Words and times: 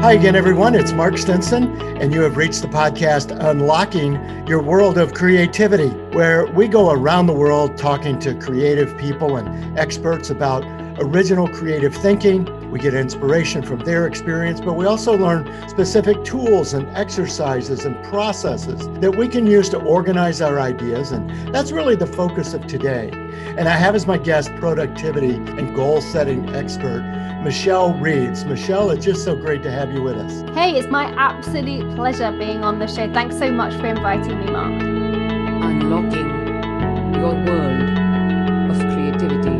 Hi 0.00 0.12
again, 0.12 0.34
everyone. 0.34 0.74
It's 0.74 0.92
Mark 0.92 1.18
Stinson, 1.18 1.78
and 2.00 2.10
you 2.10 2.22
have 2.22 2.38
reached 2.38 2.62
the 2.62 2.68
podcast 2.68 3.36
Unlocking 3.38 4.14
Your 4.46 4.62
World 4.62 4.96
of 4.96 5.12
Creativity, 5.12 5.90
where 6.16 6.46
we 6.46 6.68
go 6.68 6.90
around 6.90 7.26
the 7.26 7.34
world 7.34 7.76
talking 7.76 8.18
to 8.20 8.34
creative 8.36 8.96
people 8.96 9.36
and 9.36 9.78
experts 9.78 10.30
about 10.30 10.64
original 11.02 11.46
creative 11.48 11.94
thinking. 11.94 12.70
We 12.70 12.78
get 12.78 12.94
inspiration 12.94 13.62
from 13.62 13.80
their 13.80 14.06
experience, 14.06 14.58
but 14.62 14.72
we 14.72 14.86
also 14.86 15.18
learn 15.18 15.68
specific 15.68 16.24
tools 16.24 16.72
and 16.72 16.88
exercises 16.96 17.84
and 17.84 18.02
processes 18.06 18.88
that 19.00 19.14
we 19.14 19.28
can 19.28 19.46
use 19.46 19.68
to 19.68 19.78
organize 19.82 20.40
our 20.40 20.58
ideas. 20.60 21.12
And 21.12 21.54
that's 21.54 21.72
really 21.72 21.94
the 21.94 22.06
focus 22.06 22.54
of 22.54 22.66
today. 22.66 23.10
And 23.58 23.68
I 23.68 23.76
have 23.76 23.94
as 23.94 24.06
my 24.06 24.16
guest 24.16 24.54
productivity 24.56 25.34
and 25.34 25.74
goal 25.74 26.00
setting 26.00 26.48
expert, 26.54 27.02
Michelle 27.42 27.92
Reeves. 27.94 28.44
Michelle, 28.44 28.90
it's 28.90 29.04
just 29.04 29.24
so 29.24 29.34
great 29.36 29.62
to 29.64 29.70
have 29.70 29.92
you 29.92 30.02
with 30.02 30.16
us. 30.16 30.56
Hey, 30.56 30.76
it's 30.78 30.88
my 30.88 31.04
absolute 31.16 31.94
pleasure 31.96 32.30
being 32.32 32.62
on 32.62 32.78
the 32.78 32.86
show. 32.86 33.12
Thanks 33.12 33.38
so 33.38 33.50
much 33.50 33.74
for 33.74 33.86
inviting 33.86 34.38
me, 34.38 34.50
Mark. 34.50 34.82
Unlocking 34.82 36.28
your 37.14 37.34
world 37.44 38.70
of 38.70 38.78
creativity 38.92 39.50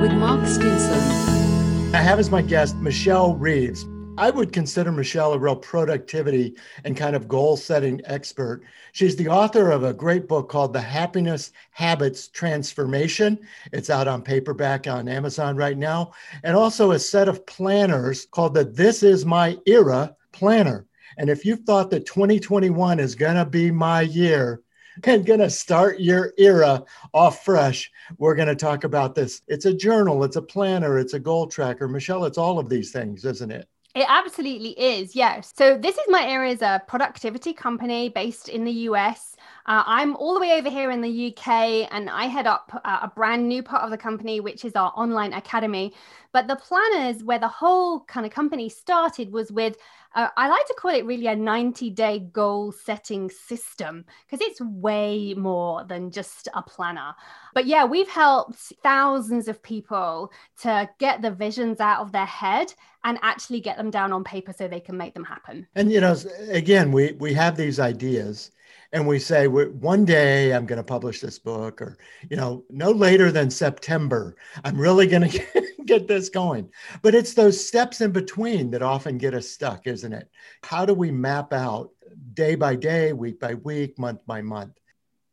with 0.00 0.12
Mark 0.12 0.46
Stinson. 0.46 1.94
I 1.94 1.98
have 2.00 2.18
as 2.18 2.30
my 2.30 2.42
guest 2.42 2.76
Michelle 2.76 3.34
Reeves. 3.34 3.86
I 4.16 4.30
would 4.30 4.52
consider 4.52 4.92
Michelle 4.92 5.32
a 5.32 5.38
real 5.38 5.56
productivity 5.56 6.54
and 6.84 6.96
kind 6.96 7.16
of 7.16 7.26
goal 7.26 7.56
setting 7.56 8.00
expert. 8.04 8.62
She's 8.92 9.16
the 9.16 9.28
author 9.28 9.72
of 9.72 9.82
a 9.82 9.92
great 9.92 10.28
book 10.28 10.48
called 10.48 10.72
The 10.72 10.80
Happiness 10.80 11.50
Habits 11.72 12.28
Transformation. 12.28 13.40
It's 13.72 13.90
out 13.90 14.06
on 14.06 14.22
paperback 14.22 14.86
on 14.86 15.08
Amazon 15.08 15.56
right 15.56 15.76
now, 15.76 16.12
and 16.44 16.56
also 16.56 16.92
a 16.92 16.98
set 16.98 17.28
of 17.28 17.44
planners 17.46 18.26
called 18.26 18.54
the 18.54 18.64
This 18.64 19.02
Is 19.02 19.26
My 19.26 19.58
Era 19.66 20.14
Planner. 20.30 20.86
And 21.18 21.28
if 21.28 21.44
you 21.44 21.56
thought 21.56 21.90
that 21.90 22.06
2021 22.06 23.00
is 23.00 23.16
going 23.16 23.36
to 23.36 23.44
be 23.44 23.72
my 23.72 24.02
year, 24.02 24.62
and 25.02 25.26
going 25.26 25.40
to 25.40 25.50
start 25.50 25.98
your 25.98 26.32
era 26.38 26.84
off 27.12 27.44
fresh. 27.44 27.90
We're 28.16 28.36
going 28.36 28.46
to 28.46 28.54
talk 28.54 28.84
about 28.84 29.16
this. 29.16 29.42
It's 29.48 29.64
a 29.64 29.74
journal, 29.74 30.22
it's 30.22 30.36
a 30.36 30.42
planner, 30.42 31.00
it's 31.00 31.14
a 31.14 31.18
goal 31.18 31.48
tracker. 31.48 31.88
Michelle, 31.88 32.24
it's 32.26 32.38
all 32.38 32.60
of 32.60 32.68
these 32.68 32.92
things, 32.92 33.24
isn't 33.24 33.50
it? 33.50 33.68
It 33.94 34.06
absolutely 34.08 34.70
is, 34.70 35.14
yes. 35.14 35.52
So 35.56 35.78
This 35.78 35.96
Is 35.96 36.04
My 36.08 36.26
Era 36.26 36.50
as 36.50 36.62
a 36.62 36.82
productivity 36.88 37.52
company 37.52 38.08
based 38.08 38.48
in 38.48 38.64
the 38.64 38.72
US. 38.90 39.36
Uh, 39.66 39.84
I'm 39.86 40.16
all 40.16 40.34
the 40.34 40.40
way 40.40 40.58
over 40.58 40.68
here 40.68 40.90
in 40.90 41.00
the 41.00 41.28
UK, 41.28 41.86
and 41.92 42.10
I 42.10 42.24
head 42.24 42.48
up 42.48 42.72
uh, 42.84 42.98
a 43.02 43.08
brand 43.08 43.48
new 43.48 43.62
part 43.62 43.84
of 43.84 43.90
the 43.92 43.96
company, 43.96 44.40
which 44.40 44.64
is 44.64 44.74
our 44.74 44.92
online 44.96 45.32
academy. 45.32 45.94
But 46.32 46.48
the 46.48 46.56
planners, 46.56 47.22
where 47.22 47.38
the 47.38 47.46
whole 47.46 48.00
kind 48.00 48.26
of 48.26 48.32
company 48.32 48.68
started, 48.68 49.32
was 49.32 49.52
with 49.52 49.76
uh, 50.14 50.28
I 50.36 50.48
like 50.48 50.66
to 50.66 50.74
call 50.74 50.92
it 50.92 51.04
really 51.04 51.26
a 51.26 51.36
90 51.36 51.90
day 51.90 52.20
goal 52.32 52.72
setting 52.72 53.30
system 53.30 54.04
because 54.24 54.46
it's 54.46 54.60
way 54.60 55.34
more 55.34 55.84
than 55.84 56.10
just 56.10 56.48
a 56.54 56.62
planner. 56.62 57.14
But 57.54 57.66
yeah, 57.66 57.84
we've 57.84 58.08
helped 58.08 58.72
thousands 58.82 59.48
of 59.48 59.62
people 59.62 60.32
to 60.62 60.88
get 60.98 61.22
the 61.22 61.30
visions 61.30 61.80
out 61.80 62.00
of 62.00 62.12
their 62.12 62.26
head 62.26 62.72
and 63.04 63.18
actually 63.22 63.60
get 63.60 63.76
them 63.76 63.90
down 63.90 64.12
on 64.12 64.24
paper 64.24 64.52
so 64.52 64.66
they 64.66 64.80
can 64.80 64.96
make 64.96 65.14
them 65.14 65.24
happen. 65.24 65.66
And 65.74 65.92
you 65.92 66.00
know, 66.00 66.16
again, 66.48 66.92
we 66.92 67.12
we 67.12 67.34
have 67.34 67.56
these 67.56 67.80
ideas 67.80 68.50
and 68.92 69.06
we 69.06 69.18
say 69.18 69.48
one 69.48 70.04
day 70.04 70.54
i'm 70.54 70.66
going 70.66 70.78
to 70.78 70.84
publish 70.84 71.20
this 71.20 71.38
book 71.38 71.82
or 71.82 71.98
you 72.30 72.36
know 72.36 72.64
no 72.70 72.90
later 72.90 73.32
than 73.32 73.50
september 73.50 74.36
i'm 74.64 74.78
really 74.78 75.06
going 75.06 75.28
to 75.28 75.42
get 75.86 76.08
this 76.08 76.28
going. 76.28 76.70
But 77.02 77.14
it's 77.14 77.34
those 77.34 77.64
steps 77.64 78.00
in 78.00 78.12
between 78.12 78.70
that 78.70 78.82
often 78.82 79.18
get 79.18 79.34
us 79.34 79.48
stuck 79.48 79.86
isn't 79.86 80.12
it? 80.12 80.28
How 80.62 80.84
do 80.84 80.94
we 80.94 81.10
map 81.10 81.52
out 81.52 81.90
day 82.34 82.54
by 82.54 82.76
day 82.76 83.12
week 83.12 83.40
by 83.40 83.54
week 83.54 83.98
month 83.98 84.20
by 84.26 84.42
month? 84.42 84.78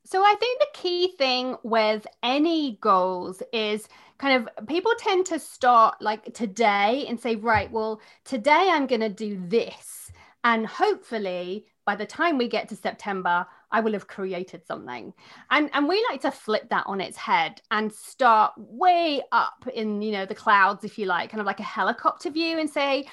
So 0.05 0.22
I 0.23 0.35
think 0.39 0.59
the 0.59 0.67
key 0.73 1.16
thing 1.17 1.56
with 1.63 2.06
any 2.22 2.78
goals 2.81 3.41
is 3.53 3.88
kind 4.17 4.47
of 4.57 4.67
people 4.67 4.91
tend 4.97 5.25
to 5.28 5.40
start 5.40 6.01
like 6.01 6.34
today 6.34 7.06
and 7.07 7.19
say, 7.19 7.35
right, 7.35 7.72
well, 7.72 8.01
today 8.25 8.69
I'm 8.72 8.88
going 8.88 9.01
to 9.01 9.09
do 9.09 9.41
this. 9.47 10.11
And 10.44 10.66
hopefully 10.66 11.66
by 11.85 11.95
the 11.95 12.06
time 12.06 12.38
we 12.38 12.47
get 12.47 12.69
to 12.69 12.75
September, 12.75 13.45
I 13.72 13.80
will 13.80 13.94
have 13.94 14.08
created 14.08 14.66
something. 14.66 15.14
And 15.50 15.70
and 15.74 15.88
we 15.88 16.06
like 16.09 16.22
to 16.22 16.32
flip 16.32 16.70
that 16.70 16.86
on 16.88 17.02
its 17.02 17.18
head 17.18 17.62
and 17.72 17.92
start 17.92 18.54
way 18.58 19.22
up 19.32 19.68
in, 19.74 20.02
you 20.02 20.12
know, 20.12 20.26
the 20.26 20.36
clouds, 20.36 20.84
if 20.84 20.98
you 20.98 21.06
like, 21.06 21.30
kind 21.30 21.42
of 21.42 21.48
like 21.48 21.59
a 21.59 21.64
helicopter 21.64 22.30
view 22.30 22.59
and 22.59 22.70
say, 22.70 23.08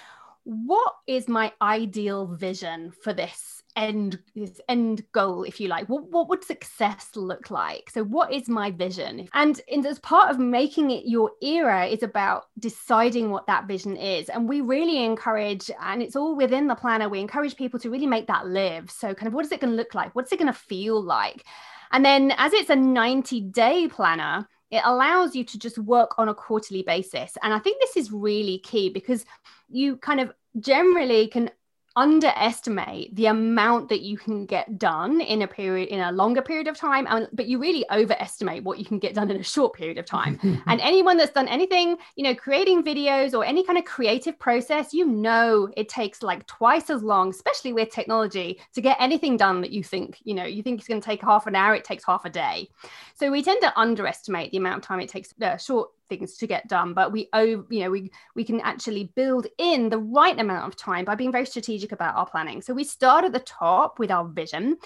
what 0.45 0.95
is 1.07 1.29
my 1.29 1.53
ideal 1.61 2.27
vision 2.27 2.91
for 3.03 3.13
this 3.13 3.63
end 3.79 4.19
this 4.35 4.61
end 4.69 5.05
goal 5.13 5.45
if 5.45 5.61
you 5.61 5.69
like. 5.69 5.89
What, 5.89 6.11
what 6.11 6.29
would 6.29 6.45
success 6.45 7.11
look 7.15 7.51
like? 7.51 7.89
So 7.91 8.03
what 8.03 8.33
is 8.33 8.49
my 8.49 8.71
vision? 8.73 9.29
And 9.33 9.61
in, 9.69 9.87
as 9.87 10.01
part 10.01 10.31
of 10.31 10.39
making 10.39 10.91
it 10.91 11.05
your 11.07 11.31
era 11.41 11.87
is 11.87 12.03
about 12.03 12.47
deciding 12.59 13.31
what 13.31 13.47
that 13.47 13.69
vision 13.69 13.97
is. 13.97 14.29
And 14.29 14.49
we 14.49 14.61
really 14.61 15.05
encourage 15.05 15.71
and 15.81 16.03
it's 16.03 16.17
all 16.17 16.37
within 16.37 16.67
the 16.67 16.75
planner 16.75 17.09
we 17.09 17.21
encourage 17.21 17.57
people 17.57 17.79
to 17.81 17.91
really 17.91 18.07
make 18.07 18.27
that 18.27 18.47
live. 18.47 18.91
So 18.91 19.15
kind 19.15 19.29
of 19.29 19.35
what 19.35 19.45
is 19.45 19.53
it 19.53 19.61
going 19.61 19.73
to 19.73 19.77
look 19.77 19.95
like? 19.95 20.15
What's 20.15 20.33
it 20.33 20.39
going 20.39 20.53
to 20.53 20.59
feel 20.59 21.01
like? 21.01 21.45
And 21.93 22.05
then 22.05 22.33
as 22.37 22.53
it's 22.53 22.71
a 22.71 22.77
90 22.77 23.41
day 23.43 23.89
planner 23.89 24.47
it 24.71 24.83
allows 24.85 25.35
you 25.35 25.45
to 25.45 25.59
just 25.59 25.79
work 25.79 26.19
on 26.19 26.29
a 26.29 26.35
quarterly 26.35 26.83
basis. 26.83 27.39
And 27.43 27.55
i 27.55 27.59
think 27.59 27.81
this 27.81 27.97
is 27.97 28.13
really 28.13 28.59
key 28.59 28.91
because 28.91 29.25
you 29.71 29.97
kind 29.97 30.21
of 30.21 30.31
generally 30.61 31.29
can 31.29 31.51
underestimate 31.99 33.13
the 33.17 33.27
amount 33.27 33.89
that 33.89 34.03
you 34.03 34.17
can 34.17 34.47
get 34.47 34.79
done 34.79 35.21
in 35.21 35.43
a 35.43 35.49
period 35.49 35.89
in 35.89 35.99
a 35.99 36.13
longer 36.13 36.41
period 36.41 36.69
of 36.69 36.77
time 36.77 37.09
and, 37.11 37.27
but 37.33 37.47
you 37.47 37.59
really 37.59 37.85
overestimate 37.91 38.63
what 38.63 38.79
you 38.79 38.85
can 38.85 39.01
get 39.01 39.15
done 39.15 39.33
in 39.33 39.37
a 39.37 39.43
short 39.43 39.75
period 39.75 39.99
of 39.99 40.07
time. 40.07 40.39
And 40.69 40.81
anyone 40.81 41.17
that's 41.17 41.33
done 41.33 41.49
anything 41.49 41.97
you 42.15 42.23
know 42.23 42.35
creating 42.35 42.85
videos 42.85 43.33
or 43.35 43.45
any 43.45 43.65
kind 43.65 43.79
of 43.79 43.85
creative 43.85 44.39
process 44.39 44.93
you 44.93 45.07
know 45.07 45.69
it 45.77 45.89
takes 45.89 46.23
like 46.23 46.47
twice 46.47 46.91
as 46.91 47.03
long 47.03 47.31
especially 47.31 47.73
with 47.73 47.91
technology 47.91 48.61
to 48.75 48.81
get 48.81 48.97
anything 49.01 49.37
done 49.37 49.61
that 49.63 49.71
you 49.71 49.83
think 49.83 50.19
you 50.25 50.35
know 50.35 50.45
you 50.45 50.63
think 50.63 50.79
it's 50.79 50.89
going 50.89 51.01
to 51.01 51.05
take 51.05 51.23
half 51.23 51.47
an 51.47 51.57
hour 51.57 51.75
it 51.75 51.85
takes 51.85 52.05
half 52.05 52.25
a 52.25 52.31
day. 52.31 52.69
So 53.15 53.31
we 53.31 53.43
tend 53.43 53.61
to 53.63 53.79
underestimate 53.79 54.53
the 54.53 54.59
amount 54.59 54.79
of 54.79 54.83
time 54.83 55.01
it 55.01 55.09
takes 55.09 55.35
uh, 55.43 55.57
short 55.57 55.91
things 56.09 56.37
to 56.37 56.47
get 56.47 56.69
done 56.69 56.95
but 56.95 57.13
we 57.13 57.29
oh 57.33 57.65
you 57.71 57.81
know 57.81 57.91
we 57.91 58.11
we 58.35 58.45
can 58.45 58.61
actually 58.61 59.13
build 59.15 59.47
in 59.59 59.89
the 59.89 59.99
right 59.99 60.39
amount 60.39 60.67
of 60.67 60.77
time 60.77 61.05
by 61.05 61.15
being 61.15 61.33
very 61.33 61.47
strategic 61.47 61.93
about 61.93 62.17
our 62.17 62.27
planning. 62.27 62.63
So 62.63 62.75
we 62.75 62.85
start 62.85 63.25
at 63.25 63.33
the 63.33 63.41
top 63.41 63.99
with 63.99 64.11
our 64.11 64.27
vision 64.27 64.77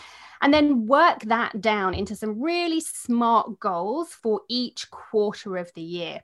and 0.40 0.52
then 0.52 0.86
work 0.86 1.20
that 1.22 1.60
down 1.60 1.94
into 1.94 2.16
some 2.16 2.40
really 2.40 2.80
smart 2.80 3.60
goals 3.60 4.12
for 4.12 4.42
each 4.48 4.90
quarter 4.90 5.56
of 5.56 5.72
the 5.74 5.82
year 5.82 6.22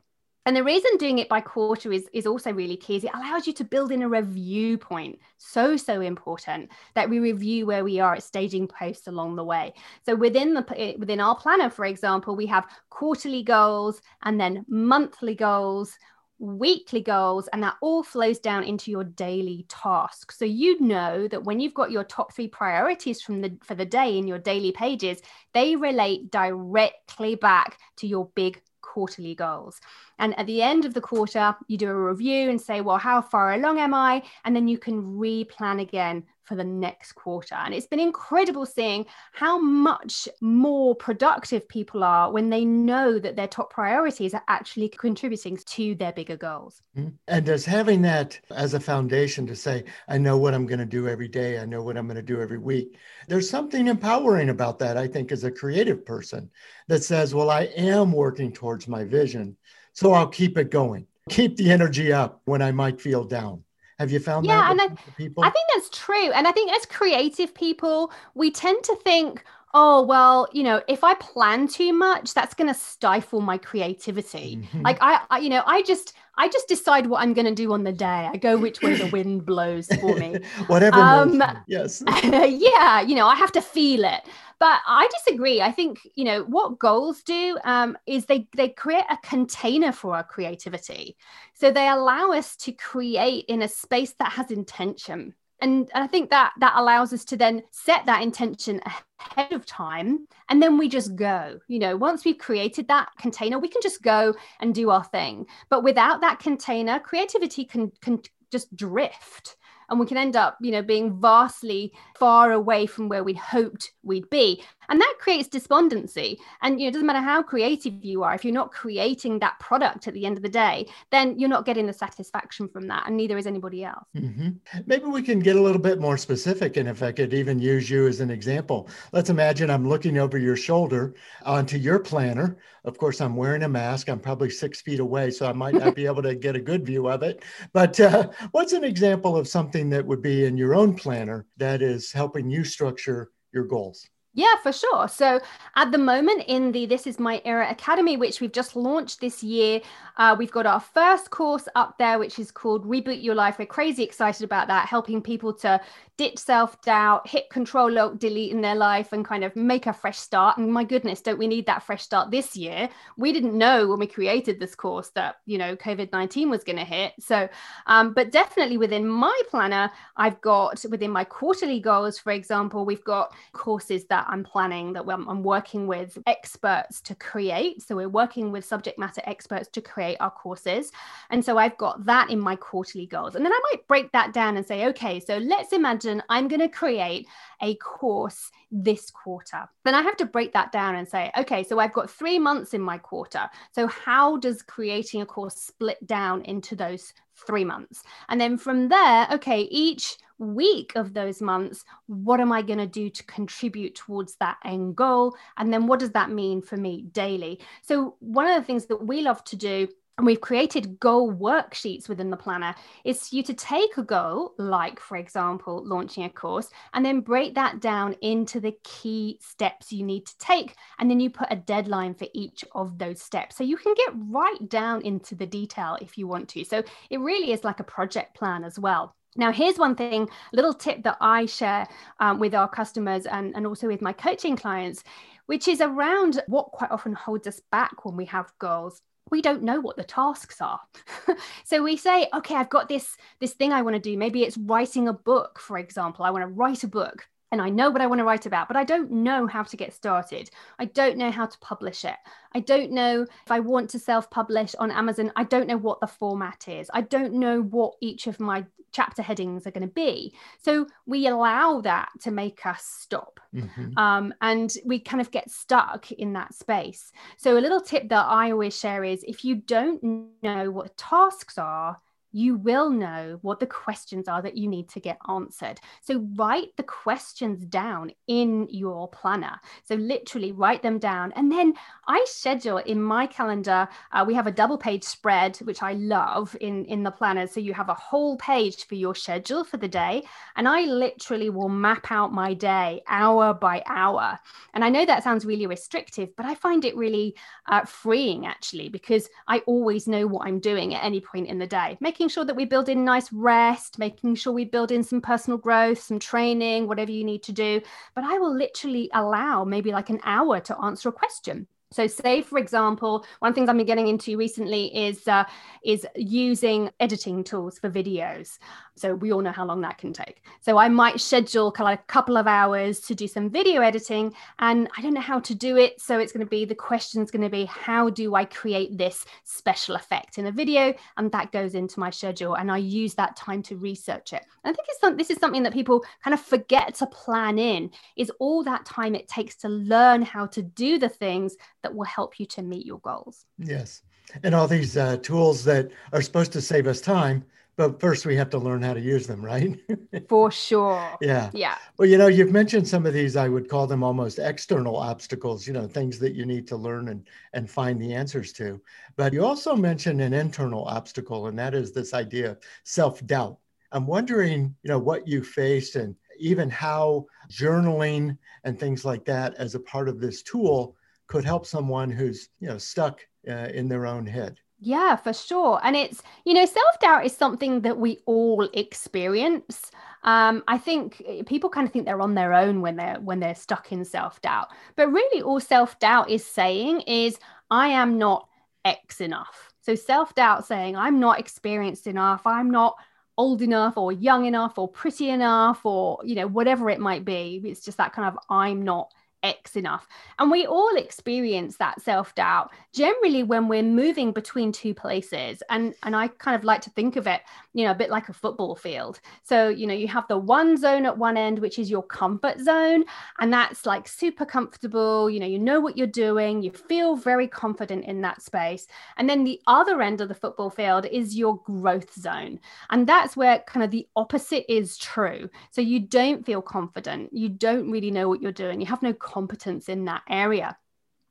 and 0.49 0.57
the 0.57 0.65
reason 0.65 0.97
doing 0.97 1.19
it 1.19 1.29
by 1.29 1.43
quarter 1.43 1.93
is, 1.93 2.09
is 2.15 2.27
also 2.27 2.51
really 2.55 2.79
key 2.79 2.97
is 2.97 3.05
it 3.05 3.11
allows 3.13 3.47
you 3.47 3.53
to 3.53 3.65
build 3.65 3.93
in 3.93 4.01
a 4.01 4.09
review 4.09 4.79
point. 4.79 5.19
So, 5.37 5.77
so 5.77 6.01
important 6.01 6.71
that 6.95 7.11
we 7.11 7.19
review 7.19 7.67
where 7.67 7.85
we 7.85 8.01
are 8.01 8.15
at 8.15 8.23
staging 8.23 8.67
posts 8.67 9.09
along 9.09 9.37
the 9.37 9.45
way. 9.45 9.75
So 10.07 10.17
within 10.17 10.55
the 10.55 10.65
eh, 10.75 10.95
within 10.97 11.21
our 11.21 11.37
planner, 11.37 11.69
for 11.69 11.85
example, 11.85 12.35
we 12.35 12.47
have 12.47 12.65
quarterly 12.89 13.43
goals 13.43 14.01
and 14.23 14.41
then 14.41 14.65
monthly 14.69 15.35
goals, 15.35 15.99
weekly 16.39 17.03
goals 17.03 17.47
and 17.53 17.63
that 17.63 17.75
all 17.83 18.03
flows 18.03 18.39
down 18.39 18.65
into 18.65 18.91
your 18.91 19.03
daily 19.05 19.67
task 19.69 20.31
so 20.31 20.45
you 20.45 20.81
know 20.81 21.27
that 21.27 21.43
when 21.43 21.59
you've 21.59 21.75
got 21.75 21.91
your 21.91 22.05
top 22.05 22.33
three 22.33 22.47
priorities 22.47 23.21
from 23.21 23.41
the 23.41 23.59
for 23.65 23.75
the 23.75 23.85
day 23.85 24.17
in 24.17 24.29
your 24.29 24.39
daily 24.39 24.71
pages 24.71 25.21
they 25.53 25.75
relate 25.75 26.31
directly 26.31 27.35
back 27.35 27.77
to 27.97 28.07
your 28.07 28.31
big 28.37 28.63
quarterly 28.93 29.35
goals. 29.35 29.81
And 30.19 30.39
at 30.39 30.47
the 30.47 30.63
end 30.63 30.85
of 30.85 30.95
the 30.95 31.01
quarter, 31.01 31.55
you 31.69 31.77
do 31.77 31.89
a 31.89 31.95
review 31.95 32.49
and 32.51 32.61
say, 32.61 32.81
well, 32.81 32.99
how 32.99 33.21
far 33.21 33.55
along 33.55 33.79
am 33.79 33.93
I? 33.93 34.23
And 34.45 34.57
then 34.57 34.67
you 34.67 34.79
can 34.79 35.19
re-plan 35.19 35.79
again 35.81 36.25
for 36.49 36.57
the 36.57 36.65
next 36.65 37.13
quarter. 37.13 37.55
And 37.55 37.75
it's 37.75 37.87
been 37.87 38.01
incredible 38.01 38.65
seeing 38.65 39.05
how 39.33 39.61
much 39.61 40.29
more 40.41 40.95
productive 40.95 41.69
people 41.69 42.03
are 42.03 42.33
when 42.33 42.49
they 42.49 42.65
know 42.65 43.19
that 43.19 43.37
their 43.37 43.47
top 43.47 43.71
priorities 43.71 44.33
are 44.33 44.43
actually 44.49 44.89
contributing 44.89 45.59
to 45.59 45.95
their 45.95 46.13
bigger 46.13 46.37
goals. 46.37 46.81
Mm-hmm. 46.97 47.11
And 47.29 47.45
does 47.45 47.67
having 47.67 48.03
that 48.03 48.41
as 48.51 48.73
a 48.75 48.81
foundation 48.81 49.47
to 49.47 49.55
say, 49.55 49.85
I 50.09 50.17
know 50.17 50.39
what 50.39 50.55
I'm 50.55 50.67
going 50.67 50.79
to 50.79 50.87
do 50.87 51.07
every 51.07 51.29
day, 51.29 51.61
I 51.61 51.67
know 51.67 51.83
what 51.83 51.99
I'm 51.99 52.07
going 52.07 52.17
to 52.17 52.23
do 52.23 52.41
every 52.41 52.59
week, 52.59 52.97
there's 53.29 53.51
something 53.51 53.87
empowering 53.87 54.49
about 54.49 54.79
that, 54.79 54.97
I 54.97 55.07
think, 55.07 55.31
as 55.31 55.45
a 55.45 55.51
creative 55.51 56.05
person 56.05 56.51
that 56.87 57.05
says, 57.05 57.35
well, 57.35 57.51
I 57.51 57.65
am 57.77 58.13
working 58.13 58.53
towards 58.53 58.89
my 58.89 59.05
vision. 59.05 59.57
So 59.93 60.13
I'll 60.13 60.29
keep 60.29 60.57
it 60.57 60.71
going, 60.71 61.07
keep 61.29 61.57
the 61.57 61.71
energy 61.71 62.13
up 62.13 62.41
when 62.47 62.63
I 62.63 62.73
might 62.73 63.01
feel 63.01 63.25
down. 63.25 63.65
Have 63.99 64.13
you 64.13 64.21
found 64.21 64.47
yeah, 64.47 64.61
that? 64.61 64.71
and 64.71 64.81
I, 64.81 65.13
people? 65.17 65.45
I 65.45 65.51
think 65.51 65.67
that's 65.75 65.91
true. 65.91 66.31
And 66.33 66.47
I 66.47 66.53
think 66.53 66.73
as 66.73 66.87
creative 66.87 67.53
people, 67.55 68.13
we 68.35 68.51
tend 68.51 68.85
to 68.85 68.97
think, 68.97 69.45
oh 69.75 70.01
well 70.01 70.49
you 70.51 70.63
know 70.63 70.81
if 70.89 71.05
i 71.05 71.13
plan 71.17 71.69
too 71.69 71.93
much 71.93 72.33
that's 72.33 72.55
going 72.55 72.67
to 72.67 72.73
stifle 72.73 73.43
my 73.43 73.59
creativity 73.59 74.57
mm-hmm. 74.57 74.81
like 74.81 74.97
I, 75.03 75.21
I, 75.29 75.39
you 75.41 75.51
know 75.51 75.63
i 75.67 75.83
just 75.83 76.15
I 76.39 76.49
just 76.49 76.69
decide 76.69 77.09
what 77.09 77.21
I'm 77.21 77.35
going 77.35 77.47
to 77.47 77.55
do 77.55 77.73
on 77.73 77.83
the 77.83 77.93
day. 77.93 78.29
I 78.33 78.37
go 78.37 78.57
which 78.57 78.81
way 78.81 78.95
the 78.95 79.07
wind 79.13 79.45
blows 79.45 79.89
for 80.01 80.15
me. 80.15 80.39
Whatever. 80.69 80.97
Um, 80.97 81.43
yes. 81.67 82.01
yeah, 82.23 83.01
you 83.01 83.17
know, 83.17 83.27
I 83.27 83.35
have 83.35 83.51
to 83.53 83.61
feel 83.61 84.05
it. 84.05 84.23
But 84.61 84.81
I 84.87 85.09
disagree. 85.09 85.61
I 85.61 85.73
think 85.73 86.01
you 86.15 86.25
know 86.25 86.43
what 86.45 86.79
goals 86.79 87.23
do 87.23 87.59
um, 87.65 87.97
is 88.07 88.27
they 88.27 88.49
they 88.57 88.69
create 88.69 89.05
a 89.11 89.19
container 89.19 89.93
for 89.93 90.17
our 90.17 90.25
creativity. 90.25 91.17
So 91.55 91.71
they 91.71 91.89
allow 91.89 92.33
us 92.33 92.57
to 92.57 92.73
create 92.73 93.45
in 93.49 93.63
a 93.63 93.69
space 93.69 94.15
that 94.19 94.33
has 94.33 94.51
intention 94.51 95.35
and 95.61 95.91
i 95.95 96.07
think 96.07 96.31
that 96.31 96.53
that 96.61 96.75
allows 96.77 97.13
us 97.13 97.25
to 97.25 97.37
then 97.37 97.63
set 97.71 98.07
that 98.07 98.23
intention 98.23 98.81
ahead 98.85 99.53
of 99.53 99.67
time 99.67 100.27
and 100.49 100.63
then 100.63 100.79
we 100.79 100.89
just 100.89 101.17
go 101.17 101.59
you 101.69 101.79
know 101.79 101.97
once 101.97 102.25
we've 102.25 102.39
created 102.39 102.87
that 102.89 103.09
container 103.19 103.59
we 103.59 103.69
can 103.69 103.83
just 103.83 104.03
go 104.03 104.35
and 104.61 104.75
do 104.75 104.91
our 104.91 105.05
thing 105.05 105.47
but 105.69 105.83
without 105.83 106.21
that 106.21 106.39
container 106.39 106.99
creativity 107.01 107.65
can 107.65 107.91
can 108.01 108.21
just 108.51 108.75
drift 108.77 109.57
and 109.89 110.01
we 110.01 110.07
can 110.07 110.17
end 110.17 110.37
up 110.37 110.57
you 110.61 110.71
know 110.71 110.83
being 110.83 111.21
vastly 111.21 111.93
far 112.19 112.53
away 112.53 112.87
from 112.87 113.09
where 113.09 113.25
we 113.25 113.35
hoped 113.35 113.93
we'd 114.03 114.29
be. 114.31 114.63
And 114.91 114.99
that 115.01 115.15
creates 115.19 115.49
despondency. 115.49 116.39
And 116.63 116.81
you 116.81 116.87
know 116.87 116.89
it 116.89 116.93
doesn't 116.93 117.07
matter 117.07 117.21
how 117.21 117.43
creative 117.43 118.05
you 118.05 118.23
are 118.23 118.35
if 118.35 118.45
you're 118.45 118.55
not 118.55 118.73
creating 118.73 119.39
that 119.39 119.59
product 119.61 120.09
at 120.09 120.15
the 120.15 120.27
end 120.27 120.37
of 120.37 120.43
the 120.43 120.49
day 120.49 120.87
then 121.11 121.39
you're 121.39 121.49
not 121.49 121.67
getting 121.67 121.87
the 121.87 121.93
satisfaction 121.93 122.69
from 122.69 122.87
that 122.89 123.07
and 123.07 123.17
neither 123.17 123.37
is 123.39 123.47
anybody 123.47 123.85
else. 123.85 124.05
Mm-hmm. 124.17 124.83
maybe 124.87 125.05
we 125.07 125.23
can 125.23 125.41
get 125.41 125.57
a 125.57 125.61
little 125.61 125.81
bit 125.81 126.01
more 126.01 126.17
specific 126.17 126.77
and 126.77 126.89
if 126.89 127.03
i 127.03 127.13
could 127.13 127.35
even 127.35 127.59
use 127.59 127.89
you 127.91 128.07
as 128.07 128.21
an 128.21 128.31
example 128.31 128.89
let's 129.13 129.31
imagine 129.31 129.71
i'm 129.71 129.89
looking 129.89 130.19
over 130.19 130.39
your 130.39 130.57
shoulder 130.57 131.15
onto 131.45 131.77
your 131.77 131.99
planner 131.99 132.59
of 132.89 132.99
course 132.99 133.21
i'm 133.21 133.37
wearing 133.37 133.63
a 133.63 133.69
mask. 133.69 134.09
I'm 134.09 134.19
probably 134.19 134.51
six 134.51 134.81
feet 134.81 135.01
away 135.01 135.31
so 135.31 135.47
i 135.47 135.53
might 135.53 135.75
not 135.75 135.95
be 135.95 136.07
able 136.07 136.23
to 136.23 136.35
get 136.35 136.57
a 136.57 136.61
good 136.61 136.85
view 136.85 137.09
of 137.09 137.23
it. 137.23 137.45
But 137.73 138.01
uh, 138.01 138.31
what's 138.51 138.73
an 138.73 138.85
example 138.85 139.37
of 139.37 139.47
something 139.47 139.91
that 139.91 140.07
would 140.07 140.23
be 140.23 140.47
in 140.47 140.57
your 140.57 140.75
own 140.75 140.95
planner 140.95 141.47
that 141.59 141.83
is 141.83 142.11
helping 142.11 142.51
you 142.51 142.65
structure 142.65 143.31
your 143.53 143.65
goals 143.65 144.09
yeah, 144.35 144.55
for 144.63 144.73
sure. 144.73 145.09
So 145.09 145.41
at 145.75 145.91
the 145.91 145.99
moment 145.99 146.45
in 146.47 146.71
the 146.71 146.87
This 146.87 147.07
Is 147.07 147.19
My 147.19 147.43
Era 147.45 147.69
Academy, 147.71 148.17
which 148.17 148.41
we've 148.41 148.53
just 148.53 148.77
launched 148.77 149.21
this 149.21 149.43
year, 149.43 149.81
uh, 150.17 150.37
we've 150.39 150.53
got 150.53 150.67
our 150.67 150.81
first 150.81 151.31
course 151.31 151.67
up 151.75 151.97
there, 151.99 152.19
which 152.19 152.39
is 152.39 152.51
called 152.51 152.85
Reboot 152.87 153.23
Your 153.23 153.35
Life. 153.35 153.59
We're 153.59 153.67
crazy 153.67 154.03
excited 154.03 154.45
about 154.45 154.69
that, 154.69 154.87
helping 154.87 155.23
people 155.23 155.53
to 155.55 155.81
ditch 156.19 156.39
self 156.39 156.81
doubt, 156.83 157.27
hit 157.29 157.49
control 157.49 157.89
delete 158.17 158.53
in 158.53 158.61
their 158.61 158.75
life, 158.75 159.13
and 159.13 159.25
kind 159.25 159.45
of 159.45 159.55
make 159.57 159.87
a 159.87 159.93
fresh 159.93 160.19
start. 160.19 160.59
And 160.59 160.73
my 160.73 160.85
goodness, 160.85 161.21
don't 161.21 161.39
we 161.39 161.47
need 161.47 161.67
that 161.67 161.85
fresh 161.85 162.03
start 162.03 162.31
this 162.31 162.57
year? 162.57 162.89
We 163.17 163.33
didn't 163.33 163.57
know 163.57 163.89
when 163.89 164.01
we 164.01 164.07
created 164.07 164.59
this 164.59 164.75
course 164.75 165.11
that, 165.11 165.37
you 165.47 165.59
know, 165.59 165.77
COVID 165.77 166.13
19 166.13 166.51
was 166.51 166.65
going 166.65 166.79
to 166.79 166.85
hit. 166.85 167.13
So, 167.21 167.49
um, 167.87 168.13
but 168.13 168.33
definitely 168.33 168.79
within 168.79 169.07
my 169.07 169.41
planner, 169.49 169.91
I've 170.17 170.41
got 170.41 170.85
within 170.91 171.13
my 171.13 171.25
quarterly 171.25 171.81
goals, 171.81 172.19
for 172.19 172.33
example, 172.33 172.85
we've 172.85 173.05
got 173.05 173.33
courses 173.53 174.05
that 174.07 174.18
I'm 174.29 174.43
planning 174.43 174.93
that 174.95 175.05
I'm 175.09 175.43
working 175.43 175.87
with 175.87 176.19
experts 176.27 177.01
to 177.03 177.15
create. 177.15 177.83
So 177.83 177.97
we're 177.97 178.09
working 178.09 178.51
with 178.51 178.65
subject 178.65 178.99
matter 178.99 179.23
experts 179.25 179.69
to 179.69 179.81
create 179.81 180.17
our 180.21 180.31
courses. 180.31 180.91
And 181.31 181.45
so 181.45 181.59
I've 181.59 181.77
got 181.77 182.05
that 182.07 182.31
in 182.31 182.41
my 182.41 182.57
quarterly 182.57 183.07
goals. 183.07 183.35
And 183.35 183.45
then 183.45 183.53
I 183.53 183.61
might 183.71 183.87
break 183.87 184.13
that 184.13 184.33
down 184.33 184.57
and 184.57 184.67
say, 184.67 184.87
okay, 184.89 185.21
so 185.21 185.39
let's 185.39 185.73
imagine 185.73 186.23
I'm 186.29 186.49
going 186.49 186.61
to 186.61 186.69
create 186.69 187.27
a 187.63 187.75
course 187.77 188.51
this 188.71 189.11
quarter. 189.11 189.69
Then 189.85 189.95
I 189.95 190.03
have 190.03 190.17
to 190.19 190.27
break 190.27 190.53
that 190.53 190.73
down 190.73 190.97
and 190.97 191.09
say, 191.09 191.31
okay, 191.39 191.63
so 191.63 191.79
I've 191.79 191.93
got 191.93 192.11
three 192.11 192.39
months 192.39 192.75
in 192.75 192.81
my 192.81 192.99
quarter. 192.99 193.49
So 193.73 193.87
how 193.87 194.37
does 194.37 194.63
creating 194.63 195.23
a 195.23 195.27
course 195.27 195.57
split 195.57 196.07
down 196.07 196.43
into 196.43 196.77
those 196.77 197.13
three 197.47 197.65
months? 197.65 198.03
And 198.29 198.41
then 198.41 198.59
from 198.59 198.89
there, 198.89 199.29
okay, 199.33 199.63
each 199.71 200.17
week 200.39 200.93
of 200.95 201.15
those 201.15 201.43
months, 201.43 201.85
what 202.07 202.41
am 202.41 202.53
I 202.53 202.63
going 202.63 202.79
to 202.79 202.87
do 202.87 203.11
to 203.11 203.25
contribute 203.25 203.95
towards 203.95 204.37
that 204.37 204.59
end 204.65 204.97
goal? 204.97 205.37
And 205.57 205.73
then 205.73 205.87
what 205.87 206.01
does 206.01 206.13
that 206.13 206.31
mean 206.31 206.63
for 206.63 206.77
me 206.77 207.03
daily? 207.13 207.61
So, 207.83 208.17
one 208.21 208.47
of 208.47 208.61
the 208.61 208.67
things 208.67 208.87
that 208.87 209.05
we 209.05 209.23
love 209.23 209.43
to 209.45 209.57
do 209.57 209.89
and 210.19 210.27
we've 210.27 210.41
created 210.41 210.99
goal 211.01 211.33
worksheets 211.33 212.09
within 212.09 212.29
the 212.29 212.37
planner. 212.37 212.75
Is 213.05 213.29
for 213.29 213.37
you 213.37 213.43
to 213.45 213.55
take 213.55 213.97
a 213.97 214.03
goal 214.03 214.55
like 214.59 215.01
for 215.01 215.17
example 215.17 215.83
launching 215.87 216.25
a 216.25 216.29
course 216.29 216.69
and 216.93 217.05
then 217.05 217.21
break 217.21 217.55
that 217.55 217.81
down 217.81 218.15
into 218.21 218.61
the 218.61 218.77
key 218.83 219.39
steps 219.41 219.93
you 219.93 220.05
need 220.05 220.27
to 220.27 220.37
take 220.39 220.75
and 220.99 221.09
then 221.09 221.21
you 221.21 221.31
put 221.31 221.49
a 221.51 221.57
deadline 221.57 222.15
for 222.15 222.27
each 222.35 222.65
of 222.73 222.99
those 222.99 223.23
steps. 223.23 223.57
So 223.57 223.65
you 223.65 223.77
can 223.77 223.95
get 223.95 224.13
right 224.29 224.69
down 224.69 225.03
into 225.03 225.35
the 225.35 225.47
detail 225.47 225.97
if 226.03 226.19
you 226.19 226.27
want 226.27 226.49
to. 226.51 226.65
So 226.65 226.83
it 227.11 227.21
really 227.21 227.53
is 227.53 227.65
like 227.65 227.81
a 227.81 227.85
project 227.85 228.37
plan 228.37 228.65
as 228.65 228.79
well. 228.79 229.15
Now, 229.37 229.53
here's 229.53 229.79
one 229.79 229.95
thing, 229.95 230.23
a 230.53 230.57
little 230.57 230.75
tip 230.75 231.05
that 231.05 231.17
I 231.21 231.47
share 231.47 231.87
um, 232.19 232.41
with 232.41 232.55
our 232.55 232.69
customers 232.69 233.25
and, 233.27 233.55
and 233.55 233.67
also 233.67 233.87
with 233.87 234.03
my 234.03 234.13
coaching 234.13 234.57
clients, 234.57 235.05
which 235.47 235.69
is 235.69 235.81
around 235.81 236.43
what 236.49 236.73
quite 236.73 236.91
often 236.91 237.13
holds 237.13 237.47
us 237.47 237.61
back 237.71 238.05
when 238.05 238.17
we 238.17 238.25
have 238.25 238.53
goals 238.59 239.01
we 239.31 239.43
don't 239.43 239.63
know 239.63 239.81
what 239.81 239.97
the 239.97 240.05
tasks 240.05 240.61
are. 240.61 240.81
So 241.65 241.83
we 241.83 241.97
say 241.97 242.27
okay 242.35 242.55
i've 242.55 242.71
got 242.71 242.89
this 242.89 243.17
this 243.41 243.53
thing 243.53 243.73
i 243.73 243.83
want 243.83 243.95
to 243.95 244.01
do. 244.01 244.17
Maybe 244.17 244.43
it's 244.43 244.57
writing 244.57 245.09
a 245.09 245.13
book 245.13 245.59
for 245.59 245.79
example. 245.79 246.25
I 246.25 246.31
want 246.31 246.43
to 246.43 246.49
write 246.49 246.85
a 246.85 246.89
book 246.89 247.27
and 247.51 247.63
I 247.63 247.71
know 247.71 247.91
what 247.91 248.01
I 248.01 248.07
want 248.07 248.19
to 248.19 248.25
write 248.25 248.47
about, 248.47 248.69
but 248.69 248.77
I 248.77 248.85
don't 248.85 249.11
know 249.11 249.47
how 249.47 249.63
to 249.63 249.77
get 249.77 249.95
started. 249.95 250.51
I 250.79 250.87
don't 250.87 251.17
know 251.17 251.31
how 251.31 251.47
to 251.47 251.59
publish 251.59 252.05
it. 252.05 252.17
I 252.53 252.61
don't 252.61 252.93
know 252.93 253.23
if 253.23 253.51
I 253.51 253.61
want 253.61 253.91
to 253.91 253.99
self 253.99 254.31
publish 254.31 254.75
on 254.77 254.91
Amazon. 254.91 255.33
I 255.37 255.45
don't 255.45 255.67
know 255.67 255.79
what 255.79 256.01
the 256.01 256.07
format 256.07 256.69
is. 256.69 256.91
I 256.93 257.03
don't 257.03 257.35
know 257.35 257.63
what 257.63 257.95
each 258.01 258.27
of 258.27 258.41
my 258.41 258.65
chapter 258.91 259.23
headings 259.23 259.67
are 259.67 259.71
going 259.71 259.87
to 259.87 259.95
be. 259.95 260.35
So 260.63 260.87
we 261.07 261.27
allow 261.27 261.81
that 261.83 262.09
to 262.23 262.31
make 262.31 262.65
us 262.67 262.85
stop. 262.85 263.41
Mm-hmm. 263.55 263.99
Um, 263.99 264.35
and 264.41 264.73
we 264.85 264.99
kind 264.99 265.21
of 265.21 265.31
get 265.31 265.51
stuck 265.51 266.11
in 266.13 266.33
that 266.35 266.55
space. 266.55 267.13
So 267.37 267.59
a 267.59 267.61
little 267.61 267.81
tip 267.81 268.09
that 268.09 268.27
I 268.27 268.51
always 268.51 268.79
share 268.79 269.05
is 269.05 269.25
if 269.25 269.45
you 269.45 269.57
don't 269.57 270.33
know 270.43 270.71
what 270.71 270.97
tasks 270.97 271.59
are, 271.59 271.99
you 272.33 272.57
will 272.57 272.91
know 272.91 273.39
what 273.43 273.61
the 273.61 273.67
questions 273.67 274.29
are 274.29 274.43
that 274.43 274.57
you 274.57 274.69
need 274.69 274.89
to 274.91 275.01
get 275.01 275.19
answered. 275.29 275.81
So 276.03 276.27
write 276.37 276.77
the 276.77 276.83
questions 276.83 277.65
down 277.65 278.13
in 278.27 278.69
your 278.71 279.09
planner. 279.09 279.61
So 279.85 279.95
literally 279.95 280.53
write 280.53 280.83
them 280.83 280.99
down. 280.99 281.33
And 281.33 281.51
then 281.51 281.75
I 282.07 282.25
schedule 282.29 282.79
in 282.79 283.03
my 283.03 283.27
calendar, 283.27 283.89
uh, 284.13 284.25
we 284.27 284.35
have 284.35 284.47
a 284.47 284.53
double 284.53 284.79
page 284.79 285.05
spread, 285.05 285.57
which 285.59 285.83
I 285.83 285.95
love 285.95 286.57
in, 286.61 286.85
in 286.87 287.03
the 287.03 287.11
planner. 287.11 287.47
So 287.47 287.61
you 287.61 287.75
have 287.75 287.89
a 287.89 287.95
whole 287.95 288.37
page 288.37 288.87
for 288.87 288.95
your 288.95 289.15
schedule 289.15 289.65
for 289.65 289.77
the 289.77 289.89
day. 289.89 290.23
And 290.57 290.69
I 290.69 290.83
literally 290.83 291.51
will 291.51 291.69
map 291.69 292.11
out 292.11 292.33
my 292.33 292.55
day 292.55 293.03
hour 293.09 293.55
by 293.55 293.83
hour. 293.87 294.39
And 294.75 294.85
I 294.85 294.91
know 294.91 295.05
that 295.07 295.25
sounds 295.25 295.45
really 295.45 295.67
restrictive, 295.67 296.35
but 296.37 296.47
I 296.47 296.55
find 296.55 296.85
it 296.85 296.97
really 296.97 297.37
uh, 297.67 297.85
freeing 297.85 298.47
actually, 298.47 298.89
because 298.89 299.29
I 299.47 299.61
always 299.61 300.07
know 300.07 300.27
what 300.27 300.47
I'm 300.47 300.61
doing 300.61 300.95
at 300.95 301.05
any 301.05 301.21
point 301.21 301.49
in 301.49 301.59
the 301.59 301.67
day. 301.67 301.97
Make 302.01 302.18
making 302.19 302.29
sure 302.29 302.45
that 302.45 302.57
we 302.57 302.65
build 302.65 302.89
in 302.89 303.05
nice 303.05 303.33
rest, 303.33 303.97
making 303.97 304.35
sure 304.35 304.53
we 304.53 304.65
build 304.65 304.91
in 304.91 305.05
some 305.05 305.21
personal 305.21 305.57
growth, 305.57 306.01
some 306.01 306.19
training, 306.19 306.89
whatever 306.89 307.13
you 307.13 307.23
need 307.23 307.45
to 307.45 307.53
do. 307.53 307.81
But 308.17 308.25
I 308.25 308.39
will 308.39 308.53
literally 308.53 309.09
allow 309.15 309.63
maybe 309.63 309.93
like 309.93 310.11
an 310.11 310.19
hour 310.25 310.59
to 310.59 310.77
answer 310.81 311.11
a 311.11 311.13
question. 311.13 311.69
So, 311.93 312.09
say 312.09 312.43
for 312.43 312.59
example, 312.59 313.25
one 313.39 313.51
of 313.51 313.55
the 313.55 313.61
things 313.61 313.69
I've 313.69 313.77
been 313.77 313.87
getting 313.87 314.09
into 314.09 314.37
recently 314.37 314.95
is 314.95 315.29
uh, 315.29 315.45
is 315.85 316.05
using 316.17 316.91
editing 316.99 317.45
tools 317.45 317.79
for 317.79 317.89
videos. 317.89 318.59
So 318.99 319.15
we 319.15 319.33
all 319.33 319.41
know 319.41 319.53
how 319.53 319.65
long 319.65 319.81
that 319.83 319.99
can 319.99 320.13
take. 320.13 320.43
So 320.61 320.79
I 320.79 320.89
might 320.89 321.21
schedule 321.21 321.69
of 321.69 321.87
a 321.87 321.97
couple 322.09 322.37
of 322.37 322.47
hours 322.47 323.01
to 323.01 323.15
do 323.15 323.27
some 323.29 323.51
video 323.51 323.81
editing, 323.81 324.35
and 324.59 324.89
I 324.97 325.03
don't 325.03 325.15
know 325.15 325.21
how 325.21 325.41
to 325.41 325.55
do 325.55 325.77
it. 325.77 326.01
So 326.01 326.19
it's 326.19 326.33
going 326.33 326.45
to 326.45 326.51
be 326.51 326.65
the 326.65 326.75
question 326.75 327.23
is 327.23 327.31
going 327.31 327.43
to 327.43 327.49
be 327.49 327.65
how 327.67 328.11
do 328.11 328.35
I 328.35 328.45
create 328.45 328.99
this 328.99 329.25
special 329.45 329.95
effect 329.95 330.39
in 330.39 330.47
a 330.47 330.53
video, 330.53 330.95
and 331.17 331.31
that 331.33 331.53
goes 331.53 331.75
into 331.75 332.01
my 332.01 332.11
schedule, 332.11 332.55
and 332.55 332.71
I 332.71 332.79
use 332.79 333.15
that 333.15 333.37
time 333.37 333.63
to 333.65 333.77
research 333.77 334.33
it. 334.33 334.45
And 334.65 334.73
I 334.73 334.75
think 334.75 334.89
it's 334.89 335.01
some, 335.01 335.17
this 335.17 335.31
is 335.31 335.39
something 335.39 335.63
that 335.63 335.73
people 335.73 336.05
kind 336.23 336.35
of 336.35 336.41
forget 336.41 336.95
to 336.97 337.07
plan 337.07 337.59
in 337.59 337.91
is 338.17 338.31
all 338.39 338.63
that 338.65 338.85
time 338.85 339.15
it 339.15 339.29
takes 339.29 339.57
to 339.57 339.69
learn 339.69 340.23
how 340.23 340.47
to 340.47 340.63
do 340.63 340.99
the 340.99 341.09
things 341.09 341.57
that 341.83 341.95
will 341.95 342.05
help 342.05 342.39
you 342.41 342.47
to 342.47 342.63
meet 342.63 342.85
your 342.85 342.99
goals. 343.01 343.47
Yes. 343.59 344.03
And 344.43 344.55
all 344.55 344.69
these 344.69 344.97
uh, 344.97 345.17
tools 345.19 345.65
that 345.65 345.91
are 346.13 346.23
supposed 346.23 346.53
to 346.53 346.61
save 346.61 346.87
us 346.87 347.01
time, 347.01 347.45
but 347.79 348.01
first 348.01 348.27
we 348.27 348.35
have 348.35 348.51
to 348.51 348.59
learn 348.59 348.83
how 348.83 348.93
to 348.93 349.01
use 349.01 349.29
them, 349.29 349.41
right? 349.41 349.79
For 350.29 350.51
sure. 350.51 351.17
Yeah. 351.21 351.49
Yeah. 351.55 351.79
Well, 351.97 352.09
you 352.09 352.19
know, 352.19 352.27
you've 352.27 352.51
mentioned 352.51 352.89
some 352.89 353.07
of 353.07 353.15
these, 353.15 353.37
I 353.37 353.49
would 353.49 353.69
call 353.69 353.87
them 353.87 354.03
almost 354.03 354.41
external 354.41 354.97
obstacles, 354.97 355.65
you 355.65 355.73
know, 355.73 355.87
things 355.87 356.19
that 356.19 356.35
you 356.35 356.45
need 356.45 356.67
to 356.67 356.77
learn 356.77 357.09
and, 357.09 357.25
and 357.53 357.71
find 357.71 358.03
the 358.03 358.13
answers 358.13 358.53
to. 358.55 358.81
But 359.17 359.33
you 359.33 359.45
also 359.45 359.77
mentioned 359.77 360.21
an 360.21 360.35
internal 360.35 360.85
obstacle, 360.87 361.47
and 361.47 361.57
that 361.61 361.73
is 361.73 361.93
this 361.93 362.15
idea 362.15 362.51
of 362.51 362.59
self 362.83 363.25
doubt. 363.25 363.59
I'm 363.93 364.09
wondering, 364.09 364.75
you 364.83 364.89
know, 364.89 364.99
what 364.99 365.29
you 365.29 365.45
faced 365.45 365.95
and 365.95 366.17
even 366.41 366.69
how 366.69 367.27
journaling 367.49 368.37
and 368.65 368.79
things 368.79 369.05
like 369.05 369.25
that 369.27 369.55
as 369.55 369.77
a 369.77 369.81
part 369.81 370.09
of 370.09 370.21
this 370.21 370.43
tool 370.43 370.97
could 371.29 371.45
help 371.45 371.65
someone 371.65 372.11
who's 372.11 372.49
you 372.59 372.69
know 372.69 372.79
stuck 372.79 373.21
uh, 373.49 373.69
in 373.73 373.89
their 373.89 374.07
own 374.07 374.27
head 374.27 374.59
Yeah, 374.81 375.17
for 375.17 375.33
sure. 375.33 375.81
And 375.83 375.97
it's, 375.97 376.23
you 376.45 376.55
know, 376.55 376.65
self 376.65 377.01
doubt 377.01 377.25
is 377.27 377.37
something 377.37 377.81
that 377.81 377.99
we 377.99 378.19
all 378.27 378.69
experience. 378.75 379.91
Um, 380.23 380.63
I 380.69 380.79
think 380.79 381.21
eh, 381.27 381.43
people 381.47 381.69
kind 381.71 381.87
of 381.87 381.93
think 381.93 382.05
they're 382.05 382.21
on 382.21 382.35
their 382.35 382.55
own 382.55 382.81
when 382.81 382.97
they're 382.97 383.17
when 383.21 383.41
they're 383.41 383.55
stuck 383.57 383.91
in 383.91 384.05
self 384.05 384.41
doubt. 384.41 384.69
But 384.95 385.09
really, 385.13 385.43
all 385.43 385.59
self 385.61 385.99
doubt 385.99 386.31
is 386.31 386.45
saying 386.47 387.01
is, 387.03 387.39
I 387.71 387.89
am 387.89 388.19
not 388.19 388.49
X 388.85 389.21
enough. 389.21 389.73
So 389.81 389.97
self 389.97 390.35
doubt 390.37 390.65
saying, 390.65 390.97
I'm 390.97 391.19
not 391.19 391.41
experienced 391.41 392.07
enough, 392.07 392.47
I'm 392.47 392.71
not 392.71 392.97
old 393.37 393.63
enough 393.63 393.97
or 393.97 394.13
young 394.13 394.47
enough 394.47 394.79
or 394.79 394.89
pretty 394.89 395.29
enough 395.31 395.85
or 395.87 396.19
you 396.25 396.35
know 396.35 396.47
whatever 396.49 396.91
it 396.91 396.99
might 396.99 397.25
be 397.25 397.61
it's 397.65 397.81
just 397.85 397.97
that 397.97 398.13
kind 398.13 398.27
of 398.27 398.37
i'm 398.51 398.83
not 398.83 399.13
X 399.43 399.77
enough. 399.77 400.07
And 400.39 400.51
we 400.51 400.67
all 400.67 400.97
experience 400.97 401.77
that 401.77 402.01
self 402.01 402.35
doubt 402.35 402.71
generally 402.95 403.43
when 403.43 403.69
we're 403.69 403.83
moving 403.83 404.33
between 404.33 404.73
two 404.73 404.95
places. 404.95 405.63
And, 405.71 405.95
and 406.03 406.17
I 406.17 406.29
kind 406.29 406.57
of 406.57 406.65
like 406.65 406.81
to 406.83 406.91
think 406.91 407.17
of 407.17 407.27
it, 407.27 407.41
you 407.75 407.85
know, 407.85 407.93
a 407.93 407.95
bit 407.95 408.11
like 408.11 408.29
a 408.29 408.33
football 408.33 408.75
field. 408.75 409.21
So, 409.43 409.69
you 409.69 409.87
know, 409.87 409.95
you 409.95 410.09
have 410.09 410.27
the 410.29 410.39
one 410.39 410.77
zone 410.77 411.07
at 411.07 411.17
one 411.17 411.37
end, 411.37 411.59
which 411.59 411.79
is 411.79 411.91
your 411.91 412.03
comfort 412.03 412.61
zone. 412.61 413.05
And 413.41 413.53
that's 413.53 413.87
like 413.87 414.09
super 414.09 414.45
comfortable. 414.45 415.31
You 415.31 415.41
know, 415.41 415.47
you 415.47 415.59
know 415.59 415.81
what 415.81 415.97
you're 415.97 416.07
doing, 416.07 416.63
you 416.63 416.71
feel 416.71 417.17
very 417.17 417.49
confident 417.49 418.05
in 418.05 418.21
that 418.23 418.43
space. 418.43 418.87
And 419.17 419.29
then 419.29 419.45
the 419.45 419.61
other 419.67 420.03
end 420.03 420.21
of 420.21 420.29
the 420.29 420.35
football 420.35 420.71
field 420.71 421.07
is 421.07 421.37
your 421.37 421.59
growth 421.63 422.13
zone. 422.15 422.59
And 422.91 423.07
that's 423.07 423.37
where 423.37 423.61
kind 423.67 423.85
of 423.85 423.91
the 423.91 424.07
opposite 424.17 424.71
is 424.73 424.97
true. 424.97 425.49
So 425.71 425.81
you 425.81 426.01
don't 426.01 426.45
feel 426.45 426.63
confident, 426.63 427.33
you 427.33 427.49
don't 427.49 427.91
really 427.91 428.11
know 428.11 428.29
what 428.29 428.43
you're 428.43 428.53
doing, 428.53 428.81
you 428.81 428.87
have 428.87 429.03
no 429.03 429.13
competence 429.39 429.89
in 429.89 430.05
that 430.07 430.23
area. 430.29 430.77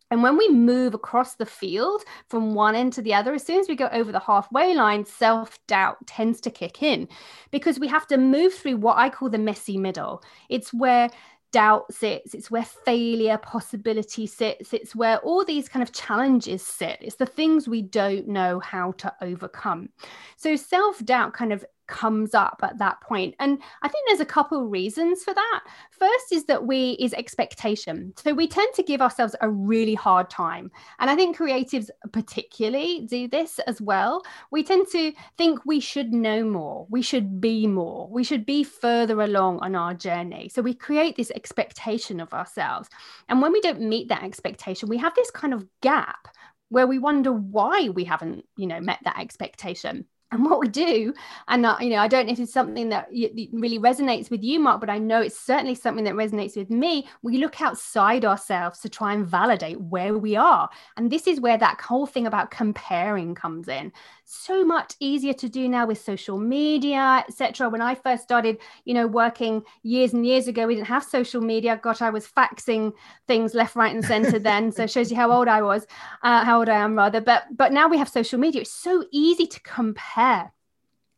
And 0.10 0.24
when 0.24 0.38
we 0.38 0.48
move 0.48 0.94
across 0.94 1.36
the 1.36 1.46
field 1.46 2.02
from 2.30 2.54
one 2.54 2.76
end 2.76 2.94
to 2.94 3.02
the 3.02 3.14
other, 3.14 3.34
as 3.34 3.46
soon 3.46 3.60
as 3.60 3.68
we 3.68 3.76
go 3.76 3.90
over 3.92 4.14
the 4.14 4.20
halfway 4.20 4.74
line, 4.74 5.06
self 5.06 5.60
doubt 5.68 5.98
tends 6.08 6.40
to 6.42 6.50
kick 6.50 6.82
in 6.82 7.10
because 7.52 7.78
we 7.78 7.90
have 7.90 8.08
to 8.08 8.18
move 8.18 8.54
through 8.54 8.78
what 8.78 8.98
I 8.98 9.10
call 9.10 9.30
the 9.30 9.38
messy 9.38 9.78
middle. 9.78 10.24
It's 10.50 10.74
where 10.74 11.10
doubt 11.52 11.94
sits, 11.94 12.34
it's 12.34 12.50
where 12.50 12.64
failure 12.86 13.38
possibility 13.38 14.28
sits, 14.28 14.74
it's 14.74 14.96
where 14.96 15.18
all 15.20 15.44
these 15.44 15.68
kind 15.68 15.84
of 15.84 15.92
challenges 15.92 16.62
sit. 16.62 16.98
It's 17.02 17.18
the 17.18 17.26
things 17.26 17.68
we 17.68 17.82
don't 17.82 18.28
know 18.30 18.62
how 18.62 18.94
to 19.04 19.14
overcome. 19.22 19.90
So 20.38 20.56
self 20.56 21.04
doubt 21.04 21.34
kind 21.34 21.52
of 21.52 21.66
comes 21.88 22.34
up 22.34 22.60
at 22.64 22.78
that 22.78 23.02
point. 23.02 23.36
And 23.40 23.60
i 23.82 23.88
think 23.88 24.08
there's 24.08 24.20
a 24.20 24.26
couple 24.26 24.64
of 24.64 24.72
reasons 24.72 25.24
for 25.24 25.34
that. 25.34 25.64
First 25.92 26.32
is 26.32 26.46
that 26.46 26.66
we 26.66 26.92
is 27.00 27.14
expectation. 27.14 28.14
So 28.18 28.34
we 28.34 28.48
tend 28.48 28.74
to 28.76 28.84
give 28.84 29.02
ourselves 29.02 29.36
a 29.42 29.50
really 29.50 29.96
hard 29.96 30.30
time. 30.30 30.72
And 31.00 31.10
i 31.10 31.16
think 31.16 31.38
creatives 31.38 31.90
particularly 32.12 33.08
do 33.10 33.28
this 33.28 33.60
as 33.60 33.82
well. 33.82 34.24
We 34.52 34.64
tend 34.64 34.88
to 34.92 35.14
think 35.38 35.66
we 35.66 35.80
should 35.80 36.14
know 36.14 36.44
more 36.44 36.88
we 36.90 37.02
should 37.02 37.42
be 37.42 37.68
more 37.68 38.08
we 38.10 38.24
should 38.24 38.46
be 38.46 38.64
further 38.64 39.22
along 39.22 39.60
on 39.60 39.76
our 39.76 39.94
journey. 39.94 40.50
So 40.50 40.62
we 40.62 40.74
create 40.74 41.16
this 41.16 41.32
expectation 41.32 42.20
of 42.20 42.34
ourselves. 42.34 42.90
And 43.30 43.42
when 43.42 43.52
we 43.52 43.62
don't 43.62 43.82
meet 43.82 44.10
that 44.10 44.24
expectation 44.24 44.90
we 44.90 44.98
have 44.98 45.16
this 45.16 45.32
kind 45.32 45.54
of 45.54 45.66
gap 45.82 46.28
where 46.70 46.88
we 46.88 47.00
wonder 47.00 47.32
why 47.32 47.90
we 47.90 48.04
haven't 48.04 48.46
you 48.58 48.68
know 48.68 48.80
met 48.80 49.00
that 49.04 49.20
expectation 49.20 50.06
and 50.32 50.44
what 50.44 50.60
we 50.60 50.68
do 50.68 51.14
and 51.48 51.66
uh, 51.66 51.78
you 51.80 51.90
know 51.90 52.00
i 52.00 52.08
don't 52.08 52.26
know 52.26 52.34
if 52.34 52.40
it's 52.40 52.52
something 52.52 52.90
that 52.90 53.08
really 53.12 53.80
resonates 53.80 54.30
with 54.30 54.44
you 54.44 54.60
mark 54.60 54.80
but 54.80 54.90
i 54.90 54.98
know 54.98 55.22
it's 55.22 55.40
certainly 55.40 55.76
something 55.76 56.04
that 56.04 56.16
resonates 56.16 56.58
with 56.58 56.70
me. 56.70 57.08
We 57.22 57.38
look 57.38 57.62
outside 57.62 58.26
ourselves 58.26 58.80
to 58.80 58.90
try 58.90 59.14
and 59.14 59.26
validate 59.26 59.80
where 59.80 60.18
we 60.18 60.36
are 60.36 60.70
and 60.98 61.10
this 61.10 61.28
is 61.28 61.40
where 61.40 61.58
that 61.58 61.80
whole 61.82 62.06
thing 62.06 62.28
about 62.28 62.52
comparing 62.52 63.36
comes 63.36 63.68
in 63.68 63.92
so 64.30 64.66
much 64.66 64.94
easier 65.00 65.34
to 65.34 65.48
do 65.48 65.70
now 65.70 65.88
with 65.88 66.02
social 66.02 66.38
media 66.38 67.24
etc 67.28 67.70
when 67.70 67.82
i 67.82 67.96
first 67.96 68.24
started 68.24 68.58
you 68.84 68.94
know 68.94 69.08
working 69.08 69.64
years 69.84 70.12
and 70.12 70.26
years 70.26 70.50
ago 70.50 70.68
we 70.68 70.76
didn't 70.76 70.88
have 70.88 71.04
social 71.04 71.40
media. 71.42 71.80
Gosh 71.82 72.02
i 72.02 72.10
was 72.10 72.28
faxing 72.28 72.92
things 73.26 73.54
left 73.54 73.76
right 73.76 73.96
and 73.96 74.04
center 74.04 74.38
then 74.38 74.72
so 74.72 74.86
shows 74.86 75.10
you 75.10 75.16
how 75.16 75.32
old 75.32 75.48
i 75.48 75.62
was 75.62 75.88
uh, 76.24 76.44
how 76.44 76.60
old 76.60 76.70
i 76.70 76.76
am 76.76 76.96
rather. 76.96 77.22
But 77.22 77.46
but 77.56 77.72
now 77.72 77.88
we 77.88 77.98
have 77.98 78.10
social 78.10 78.40
media. 78.40 78.62
It's 78.62 78.72
so 78.72 79.06
easy 79.12 79.48
to 79.48 79.60
compare. 79.62 80.52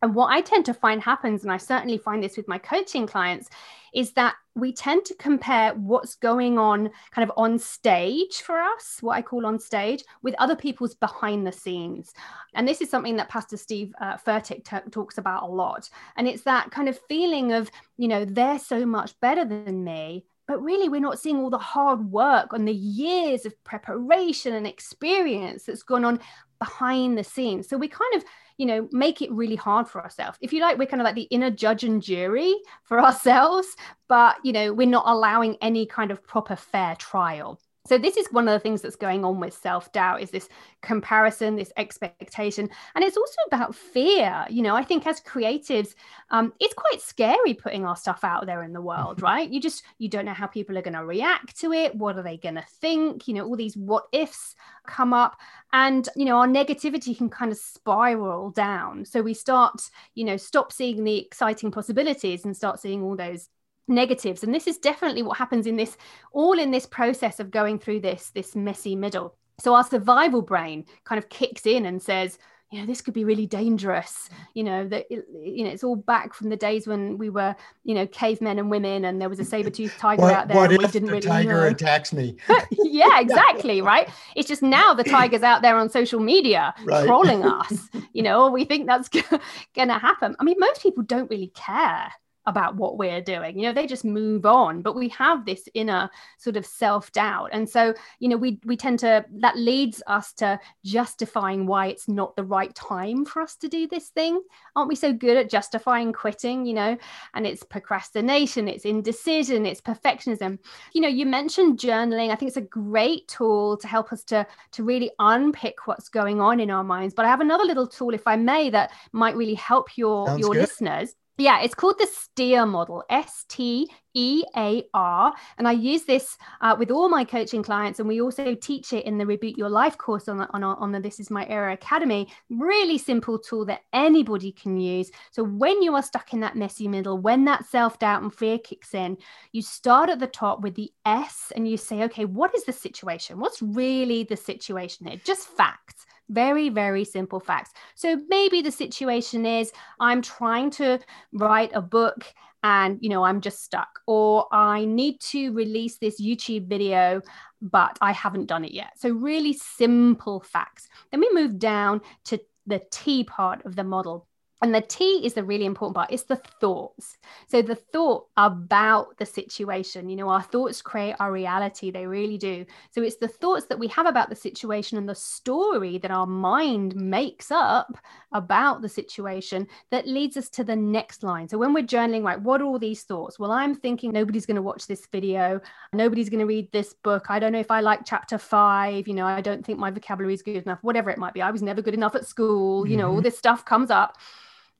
And 0.02 0.14
what 0.14 0.32
I 0.32 0.40
tend 0.40 0.64
to 0.66 0.74
find 0.74 1.02
happens, 1.02 1.42
and 1.42 1.52
I 1.52 1.58
certainly 1.58 1.98
find 1.98 2.22
this 2.22 2.36
with 2.36 2.48
my 2.48 2.58
coaching 2.58 3.06
clients, 3.06 3.50
is 3.92 4.12
that 4.12 4.34
we 4.60 4.72
tend 4.72 5.04
to 5.06 5.14
compare 5.14 5.74
what's 5.74 6.14
going 6.14 6.58
on 6.58 6.90
kind 7.10 7.28
of 7.28 7.36
on 7.36 7.58
stage 7.58 8.42
for 8.42 8.60
us, 8.60 8.98
what 9.00 9.16
I 9.16 9.22
call 9.22 9.46
on 9.46 9.58
stage, 9.58 10.04
with 10.22 10.34
other 10.38 10.56
people's 10.56 10.94
behind 10.94 11.46
the 11.46 11.52
scenes. 11.52 12.12
And 12.54 12.68
this 12.68 12.80
is 12.80 12.90
something 12.90 13.16
that 13.16 13.28
Pastor 13.28 13.56
Steve 13.56 13.92
uh, 14.00 14.16
Furtick 14.16 14.64
t- 14.64 14.90
talks 14.90 15.18
about 15.18 15.44
a 15.44 15.46
lot. 15.46 15.88
And 16.16 16.28
it's 16.28 16.42
that 16.42 16.70
kind 16.70 16.88
of 16.88 16.98
feeling 17.08 17.52
of, 17.52 17.70
you 17.96 18.08
know, 18.08 18.24
they're 18.24 18.58
so 18.58 18.84
much 18.86 19.18
better 19.20 19.44
than 19.44 19.84
me. 19.84 20.24
But 20.46 20.62
really, 20.62 20.88
we're 20.88 21.00
not 21.00 21.20
seeing 21.20 21.36
all 21.36 21.50
the 21.50 21.58
hard 21.58 22.10
work 22.10 22.52
and 22.52 22.66
the 22.66 22.72
years 22.72 23.46
of 23.46 23.62
preparation 23.62 24.52
and 24.54 24.66
experience 24.66 25.64
that's 25.64 25.84
gone 25.84 26.04
on 26.04 26.20
behind 26.60 27.18
the 27.18 27.24
scenes. 27.24 27.68
So 27.68 27.76
we 27.76 27.88
kind 27.88 28.14
of 28.14 28.24
you 28.60 28.66
know, 28.66 28.86
make 28.92 29.22
it 29.22 29.32
really 29.32 29.56
hard 29.56 29.88
for 29.88 30.02
ourselves. 30.02 30.36
If 30.42 30.52
you 30.52 30.60
like, 30.60 30.76
we're 30.76 30.86
kind 30.86 31.00
of 31.00 31.06
like 31.06 31.14
the 31.14 31.22
inner 31.30 31.50
judge 31.50 31.82
and 31.82 32.02
jury 32.02 32.54
for 32.84 33.00
ourselves, 33.04 33.66
but, 34.06 34.36
you 34.44 34.52
know, 34.52 34.74
we're 34.74 34.86
not 34.86 35.04
allowing 35.06 35.56
any 35.62 35.86
kind 35.86 36.10
of 36.10 36.22
proper 36.26 36.56
fair 36.56 36.94
trial 36.96 37.58
so 37.86 37.96
this 37.96 38.16
is 38.16 38.26
one 38.30 38.46
of 38.46 38.52
the 38.52 38.60
things 38.60 38.82
that's 38.82 38.96
going 38.96 39.24
on 39.24 39.40
with 39.40 39.54
self-doubt 39.54 40.20
is 40.20 40.30
this 40.30 40.48
comparison 40.82 41.56
this 41.56 41.72
expectation. 41.76 42.68
And 42.94 43.02
it's 43.02 43.16
also 43.16 43.36
about 43.46 43.74
fear. 43.74 44.46
You 44.50 44.62
know 44.62 44.76
i 44.76 44.84
think 44.84 45.06
as 45.06 45.20
creatives 45.20 45.94
um, 46.30 46.52
it's 46.60 46.74
quite 46.74 47.00
scary 47.00 47.54
putting 47.54 47.84
our 47.84 47.96
stuff 47.96 48.22
out 48.22 48.46
there 48.46 48.62
in 48.62 48.72
the 48.72 48.80
world 48.80 49.16
mm-hmm. 49.16 49.24
right? 49.24 49.50
You 49.50 49.60
just 49.60 49.82
you 49.98 50.08
don't 50.08 50.24
know 50.24 50.34
how 50.34 50.46
people 50.46 50.76
are 50.76 50.82
going 50.82 50.94
to 50.94 51.04
react 51.04 51.58
to 51.60 51.72
it. 51.72 51.94
What 51.94 52.16
are 52.16 52.22
they 52.22 52.36
going 52.36 52.56
to 52.56 52.64
think? 52.80 53.26
You 53.26 53.34
know 53.34 53.46
all 53.46 53.56
these 53.56 53.76
what 53.76 54.04
ifs 54.12 54.54
come 54.86 55.12
up. 55.12 55.36
And 55.72 56.08
you 56.16 56.24
know 56.24 56.36
our 56.36 56.48
negativity 56.48 57.16
can 57.16 57.30
kind 57.30 57.52
of 57.52 57.58
spiral 57.58 58.50
down. 58.50 59.04
So 59.04 59.22
we 59.22 59.34
start 59.34 59.80
you 60.14 60.24
know 60.24 60.36
stop 60.36 60.72
seeing 60.72 61.04
the 61.04 61.18
exciting 61.18 61.70
possibilities 61.70 62.44
and 62.44 62.56
start 62.56 62.80
seeing 62.80 63.02
all 63.02 63.16
those 63.16 63.48
negatives. 63.88 64.42
And 64.42 64.54
this 64.54 64.66
is 64.66 64.78
definitely 64.78 65.22
what 65.22 65.38
happens 65.38 65.66
in 65.66 65.76
this 65.76 65.96
all 66.32 66.58
in 66.58 66.70
this 66.70 66.86
process 66.86 67.40
of 67.40 67.50
going 67.50 67.78
through 67.78 68.00
this 68.00 68.30
this 68.30 68.54
messy 68.54 68.96
middle. 68.96 69.36
So 69.58 69.74
our 69.74 69.84
survival 69.84 70.42
brain 70.42 70.86
kind 71.04 71.18
of 71.18 71.28
kicks 71.28 71.66
in 71.66 71.86
and 71.86 72.02
says 72.02 72.38
you 72.70 72.80
know 72.80 72.86
this 72.86 73.00
could 73.00 73.14
be 73.14 73.24
really 73.24 73.46
dangerous. 73.46 74.28
You 74.54 74.62
know 74.62 74.86
that 74.88 75.10
you 75.10 75.64
know 75.64 75.70
it's 75.70 75.82
all 75.82 75.96
back 75.96 76.34
from 76.34 76.50
the 76.50 76.56
days 76.56 76.86
when 76.86 77.18
we 77.18 77.28
were 77.28 77.54
you 77.82 77.94
know 77.94 78.06
cavemen 78.06 78.60
and 78.60 78.70
women 78.70 79.04
and 79.04 79.20
there 79.20 79.28
was 79.28 79.40
a 79.40 79.44
saber-toothed 79.44 79.98
tiger 79.98 80.22
what, 80.22 80.34
out 80.34 80.48
there 80.48 80.56
what 80.56 80.70
and 80.70 80.78
we 80.78 80.86
didn't 80.86 81.08
the 81.08 81.14
really 81.14 81.26
tiger 81.26 81.62
know. 81.62 81.66
attacks 81.66 82.12
me? 82.12 82.36
Yeah 82.70 83.20
exactly 83.20 83.82
right? 83.82 84.08
It's 84.36 84.46
just 84.48 84.62
now 84.62 84.94
the 84.94 85.02
tiger's 85.04 85.42
out 85.42 85.62
there 85.62 85.76
on 85.76 85.90
social 85.90 86.20
media 86.20 86.72
Right. 86.84 87.06
trolling 87.06 87.44
us. 87.44 87.88
You 88.12 88.22
know 88.22 88.50
we 88.50 88.64
think 88.64 88.86
that's 88.86 89.08
gonna 89.74 89.98
happen. 89.98 90.36
I 90.38 90.44
mean 90.44 90.56
most 90.58 90.80
people 90.80 91.02
don't 91.02 91.28
really 91.28 91.48
care 91.54 92.12
about 92.50 92.76
what 92.76 92.98
we're 92.98 93.20
doing. 93.22 93.58
You 93.58 93.66
know 93.66 93.72
they 93.72 93.86
just 93.86 94.04
move 94.04 94.44
on 94.44 94.82
but 94.82 94.94
we 94.94 95.08
have 95.10 95.46
this 95.46 95.68
inner 95.74 96.10
sort 96.38 96.56
of 96.56 96.66
self-doubt. 96.66 97.50
And 97.52 97.68
so 97.68 97.94
you 98.18 98.28
know 98.28 98.36
we 98.36 98.60
we 98.64 98.76
tend 98.76 98.98
to 99.00 99.24
that 99.40 99.56
leads 99.56 100.02
us 100.06 100.32
to 100.34 100.60
justifying 100.84 101.66
why 101.66 101.86
it's 101.86 102.08
not 102.08 102.36
the 102.36 102.44
right 102.44 102.74
time 102.74 103.24
for 103.24 103.40
us 103.40 103.56
to 103.56 103.68
do 103.68 103.86
this 103.86 104.08
thing. 104.08 104.40
Aren't 104.76 104.88
we 104.88 104.96
so 104.96 105.12
good 105.12 105.36
at 105.36 105.48
justifying 105.48 106.12
quitting 106.12 106.66
you 106.66 106.74
know? 106.74 106.98
And 107.34 107.46
it's 107.46 107.62
procrastination 107.62 108.68
it's 108.68 108.84
indecision 108.84 109.64
it's 109.64 109.80
perfectionism. 109.80 110.58
You 110.92 111.00
know 111.00 111.08
you 111.08 111.24
mentioned 111.24 111.78
journaling. 111.78 112.30
I 112.30 112.36
think 112.36 112.48
it's 112.48 112.56
a 112.56 112.62
great 112.62 113.28
tool 113.28 113.76
to 113.78 113.88
help 113.88 114.12
us 114.12 114.24
to 114.24 114.46
to 114.72 114.84
really 114.84 115.10
unpick 115.18 115.86
what's 115.86 116.08
going 116.08 116.40
on 116.40 116.60
in 116.60 116.70
our 116.70 116.84
minds. 116.84 117.14
But 117.14 117.24
i 117.24 117.28
have 117.28 117.40
another 117.40 117.64
little 117.64 117.86
tool 117.86 118.12
if 118.14 118.26
i 118.26 118.36
may 118.36 118.70
that 118.70 118.92
might 119.12 119.36
really 119.36 119.54
help 119.54 119.96
your 119.96 120.26
Sounds 120.26 120.40
your 120.40 120.52
good. 120.52 120.60
listeners 120.60 121.14
yeah, 121.38 121.62
it's 121.62 121.74
called 121.74 121.98
the 121.98 122.06
STEAR 122.06 122.66
model, 122.66 123.02
S 123.08 123.44
T 123.48 123.90
E 124.14 124.44
A 124.56 124.84
R. 124.92 125.32
And 125.56 125.66
I 125.66 125.72
use 125.72 126.04
this 126.04 126.36
uh, 126.60 126.76
with 126.78 126.90
all 126.90 127.08
my 127.08 127.24
coaching 127.24 127.62
clients. 127.62 127.98
And 127.98 128.08
we 128.08 128.20
also 128.20 128.54
teach 128.54 128.92
it 128.92 129.06
in 129.06 129.16
the 129.16 129.24
Reboot 129.24 129.56
Your 129.56 129.70
Life 129.70 129.96
course 129.96 130.28
on 130.28 130.40
on, 130.40 130.62
on 130.62 130.92
the 130.92 131.00
This 131.00 131.18
Is 131.18 131.30
My 131.30 131.46
Era 131.48 131.72
Academy. 131.72 132.28
Really 132.50 132.98
simple 132.98 133.38
tool 133.38 133.64
that 133.66 133.82
anybody 133.92 134.52
can 134.52 134.76
use. 134.76 135.10
So 135.30 135.42
when 135.42 135.82
you 135.82 135.94
are 135.94 136.02
stuck 136.02 136.32
in 136.32 136.40
that 136.40 136.56
messy 136.56 136.88
middle, 136.88 137.18
when 137.18 137.44
that 137.46 137.66
self 137.66 137.98
doubt 137.98 138.22
and 138.22 138.34
fear 138.34 138.58
kicks 138.58 138.94
in, 138.94 139.16
you 139.52 139.62
start 139.62 140.10
at 140.10 140.18
the 140.18 140.26
top 140.26 140.60
with 140.60 140.74
the 140.74 140.92
S 141.06 141.52
and 141.56 141.66
you 141.66 141.76
say, 141.76 142.02
okay, 142.04 142.26
what 142.26 142.54
is 142.54 142.64
the 142.64 142.72
situation? 142.72 143.40
What's 143.40 143.62
really 143.62 144.24
the 144.24 144.36
situation 144.36 145.06
here? 145.06 145.20
Just 145.24 145.48
facts. 145.48 146.06
Very, 146.30 146.68
very 146.68 147.04
simple 147.04 147.40
facts. 147.40 147.72
So 147.94 148.20
maybe 148.28 148.62
the 148.62 148.72
situation 148.72 149.44
is 149.44 149.72
I'm 149.98 150.22
trying 150.22 150.70
to 150.72 151.00
write 151.32 151.72
a 151.74 151.82
book 151.82 152.32
and 152.62 152.98
you 153.00 153.08
know 153.08 153.24
i'm 153.24 153.40
just 153.40 153.64
stuck 153.64 154.00
or 154.06 154.46
i 154.52 154.84
need 154.84 155.18
to 155.18 155.50
release 155.54 155.96
this 155.96 156.20
youtube 156.20 156.68
video 156.68 157.22
but 157.62 157.98
I 158.00 158.12
haven't 158.12 158.46
done 158.46 158.64
it 158.64 158.72
yet. 158.72 158.92
So, 158.96 159.10
really 159.10 159.52
simple 159.52 160.40
facts. 160.40 160.88
Then 161.10 161.20
we 161.20 161.30
move 161.32 161.58
down 161.58 162.00
to 162.26 162.40
the 162.66 162.80
T 162.90 163.24
part 163.24 163.64
of 163.64 163.76
the 163.76 163.84
model. 163.84 164.26
And 164.62 164.74
the 164.74 164.82
T 164.82 165.24
is 165.24 165.32
the 165.34 165.44
really 165.44 165.64
important 165.64 165.96
part. 165.96 166.12
It's 166.12 166.24
the 166.24 166.40
thoughts. 166.60 167.16
So 167.48 167.62
the 167.62 167.74
thought 167.74 168.26
about 168.36 169.16
the 169.16 169.24
situation, 169.24 170.10
you 170.10 170.16
know, 170.16 170.28
our 170.28 170.42
thoughts 170.42 170.82
create 170.82 171.16
our 171.18 171.32
reality. 171.32 171.90
They 171.90 172.06
really 172.06 172.36
do. 172.36 172.66
So 172.90 173.02
it's 173.02 173.16
the 173.16 173.28
thoughts 173.28 173.66
that 173.66 173.78
we 173.78 173.88
have 173.88 174.06
about 174.06 174.28
the 174.28 174.36
situation 174.36 174.98
and 174.98 175.08
the 175.08 175.14
story 175.14 175.96
that 175.98 176.10
our 176.10 176.26
mind 176.26 176.94
makes 176.94 177.50
up 177.50 177.96
about 178.32 178.82
the 178.82 178.88
situation 178.88 179.66
that 179.90 180.06
leads 180.06 180.36
us 180.36 180.50
to 180.50 180.64
the 180.64 180.76
next 180.76 181.22
line. 181.22 181.48
So 181.48 181.56
when 181.56 181.72
we're 181.72 181.84
journaling, 181.84 182.22
right, 182.22 182.40
what 182.40 182.60
are 182.60 182.64
all 182.64 182.78
these 182.78 183.04
thoughts? 183.04 183.38
Well, 183.38 183.52
I'm 183.52 183.74
thinking 183.74 184.12
nobody's 184.12 184.46
going 184.46 184.56
to 184.56 184.62
watch 184.62 184.86
this 184.86 185.06
video. 185.06 185.60
Nobody's 185.94 186.28
going 186.28 186.40
to 186.40 186.46
read 186.46 186.70
this 186.70 186.92
book. 186.92 187.26
I 187.30 187.38
don't 187.38 187.52
know 187.52 187.60
if 187.60 187.70
I 187.70 187.80
like 187.80 188.00
chapter 188.04 188.36
five. 188.36 189.08
You 189.08 189.14
know, 189.14 189.26
I 189.26 189.40
don't 189.40 189.64
think 189.64 189.78
my 189.78 189.90
vocabulary 189.90 190.34
is 190.34 190.42
good 190.42 190.56
enough, 190.56 190.80
whatever 190.82 191.08
it 191.08 191.18
might 191.18 191.32
be. 191.32 191.40
I 191.40 191.50
was 191.50 191.62
never 191.62 191.80
good 191.80 191.94
enough 191.94 192.14
at 192.14 192.26
school. 192.26 192.86
You 192.86 192.98
know, 192.98 193.08
all 193.08 193.14
mm-hmm. 193.14 193.22
this 193.22 193.38
stuff 193.38 193.64
comes 193.64 193.90
up. 193.90 194.18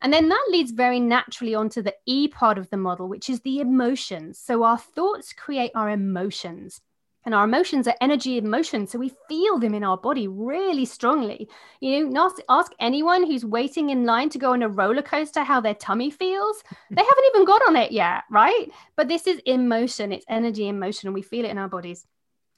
And 0.03 0.13
then 0.13 0.29
that 0.29 0.47
leads 0.51 0.71
very 0.71 1.01
naturally 1.01 1.55
onto 1.55 1.83
the 1.83 1.95
E 2.07 2.29
part 2.29 2.59
of 2.59 2.71
the 2.71 2.77
model, 2.77 3.09
which 3.09 3.29
is 3.29 3.41
the 3.41 3.61
emotions. 3.61 4.39
So 4.39 4.63
our 4.63 4.79
thoughts 4.79 5.33
create 5.33 5.73
our 5.75 5.91
emotions. 5.91 6.81
And 7.27 7.35
our 7.35 7.45
emotions 7.45 7.87
are 7.87 7.95
energy 8.01 8.39
emotions. 8.39 8.91
So 8.91 8.99
we 8.99 9.13
feel 9.29 9.59
them 9.59 9.75
in 9.75 9.85
our 9.85 9.99
body 9.99 10.27
really 10.27 10.87
strongly. 10.87 11.51
You 11.81 12.09
know, 12.09 12.33
ask, 12.49 12.73
anyone 12.81 13.27
who's 13.27 13.45
waiting 13.45 13.91
in 13.91 14.07
line 14.07 14.31
to 14.31 14.39
go 14.39 14.53
on 14.53 14.63
a 14.63 14.71
roller 14.71 15.03
coaster 15.03 15.45
how 15.45 15.61
their 15.61 15.75
tummy 15.75 16.11
feels. 16.11 16.65
They 16.91 17.03
haven't 17.03 17.27
even 17.35 17.45
got 17.45 17.67
on 17.69 17.77
it 17.77 17.93
yet, 17.93 18.25
right? 18.31 18.71
But 18.97 19.09
this 19.09 19.27
is 19.27 19.39
emotion, 19.45 20.13
it's 20.13 20.25
energy 20.31 20.67
emotion, 20.67 21.09
and 21.09 21.15
we 21.15 21.21
feel 21.21 21.45
it 21.45 21.51
in 21.51 21.59
our 21.59 21.69
bodies. 21.69 22.07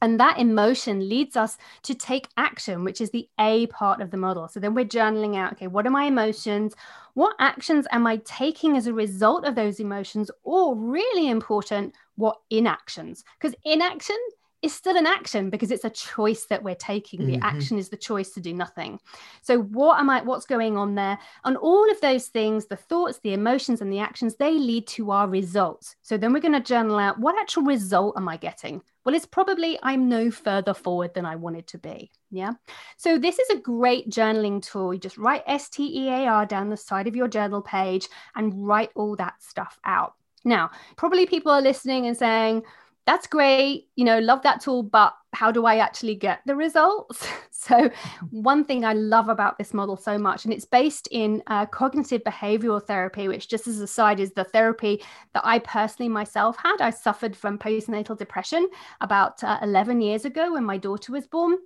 And 0.02 0.20
that 0.20 0.38
emotion 0.38 1.08
leads 1.08 1.36
us 1.36 1.56
to 1.84 1.94
take 1.94 2.28
action, 2.36 2.84
which 2.84 3.00
is 3.00 3.10
the 3.10 3.28
A 3.40 3.68
part 3.68 4.02
of 4.02 4.10
the 4.10 4.16
model. 4.16 4.48
So 4.48 4.60
then 4.60 4.74
we're 4.74 4.84
journaling 4.84 5.36
out 5.36 5.52
okay, 5.52 5.68
what 5.68 5.86
are 5.86 5.90
my 5.90 6.04
emotions? 6.04 6.74
What 7.14 7.36
actions 7.38 7.86
am 7.92 8.06
I 8.06 8.16
taking 8.16 8.76
as 8.76 8.86
a 8.86 8.92
result 8.92 9.46
of 9.46 9.54
those 9.54 9.80
emotions? 9.80 10.30
Or, 10.42 10.76
really 10.76 11.30
important, 11.30 11.94
what 12.16 12.40
inactions? 12.50 13.24
Because 13.38 13.54
inaction 13.64 14.18
is 14.62 14.72
still 14.72 14.96
an 14.96 15.06
action 15.06 15.50
because 15.50 15.70
it's 15.70 15.84
a 15.84 15.90
choice 15.90 16.46
that 16.46 16.62
we're 16.62 16.74
taking. 16.76 17.26
The 17.26 17.34
mm-hmm. 17.34 17.42
action 17.42 17.78
is 17.78 17.88
the 17.88 17.96
choice 17.96 18.30
to 18.30 18.40
do 18.40 18.54
nothing. 18.54 19.00
So 19.42 19.60
what 19.60 19.98
am 19.98 20.08
I 20.08 20.22
what's 20.22 20.46
going 20.46 20.76
on 20.76 20.94
there? 20.94 21.18
And 21.44 21.56
all 21.56 21.90
of 21.90 22.00
those 22.00 22.28
things, 22.28 22.66
the 22.66 22.76
thoughts, 22.76 23.18
the 23.22 23.34
emotions 23.34 23.80
and 23.80 23.92
the 23.92 23.98
actions, 23.98 24.36
they 24.36 24.52
lead 24.52 24.86
to 24.88 25.10
our 25.10 25.28
results. 25.28 25.96
So 26.02 26.16
then 26.16 26.32
we're 26.32 26.40
going 26.40 26.52
to 26.52 26.60
journal 26.60 26.98
out 26.98 27.18
what 27.18 27.38
actual 27.38 27.64
result 27.64 28.16
am 28.16 28.28
I 28.28 28.36
getting? 28.36 28.82
Well, 29.04 29.14
it's 29.16 29.26
probably 29.26 29.78
I'm 29.82 30.08
no 30.08 30.30
further 30.30 30.74
forward 30.74 31.12
than 31.14 31.26
I 31.26 31.34
wanted 31.34 31.66
to 31.68 31.78
be. 31.78 32.10
Yeah. 32.30 32.52
So 32.96 33.18
this 33.18 33.38
is 33.38 33.50
a 33.50 33.60
great 33.60 34.08
journaling 34.08 34.62
tool. 34.62 34.94
You 34.94 35.00
just 35.00 35.18
write 35.18 35.42
S 35.46 35.68
T 35.68 36.04
E 36.04 36.08
A 36.08 36.26
R 36.28 36.46
down 36.46 36.70
the 36.70 36.76
side 36.76 37.08
of 37.08 37.16
your 37.16 37.28
journal 37.28 37.62
page 37.62 38.08
and 38.36 38.66
write 38.66 38.90
all 38.94 39.16
that 39.16 39.34
stuff 39.42 39.78
out. 39.84 40.14
Now, 40.44 40.70
probably 40.96 41.26
people 41.26 41.52
are 41.52 41.62
listening 41.62 42.06
and 42.06 42.16
saying, 42.16 42.62
that's 43.06 43.26
great, 43.26 43.88
you 43.96 44.04
know, 44.04 44.18
love 44.20 44.42
that 44.42 44.60
tool, 44.60 44.82
but 44.82 45.14
how 45.32 45.50
do 45.50 45.66
I 45.66 45.78
actually 45.78 46.14
get 46.14 46.40
the 46.46 46.54
results? 46.54 47.26
so, 47.50 47.90
one 48.30 48.64
thing 48.64 48.84
I 48.84 48.92
love 48.92 49.28
about 49.28 49.58
this 49.58 49.74
model 49.74 49.96
so 49.96 50.18
much, 50.18 50.44
and 50.44 50.54
it's 50.54 50.64
based 50.64 51.08
in 51.10 51.42
uh, 51.48 51.66
cognitive 51.66 52.22
behavioral 52.22 52.82
therapy, 52.82 53.28
which, 53.28 53.48
just 53.48 53.66
as 53.66 53.80
a 53.80 53.86
side, 53.86 54.20
is 54.20 54.32
the 54.32 54.44
therapy 54.44 55.02
that 55.34 55.44
I 55.44 55.58
personally 55.58 56.08
myself 56.08 56.56
had. 56.56 56.76
I 56.80 56.90
suffered 56.90 57.36
from 57.36 57.58
postnatal 57.58 58.16
depression 58.16 58.68
about 59.00 59.42
uh, 59.42 59.58
11 59.62 60.00
years 60.00 60.24
ago 60.24 60.52
when 60.52 60.64
my 60.64 60.76
daughter 60.76 61.12
was 61.12 61.26
born 61.26 61.56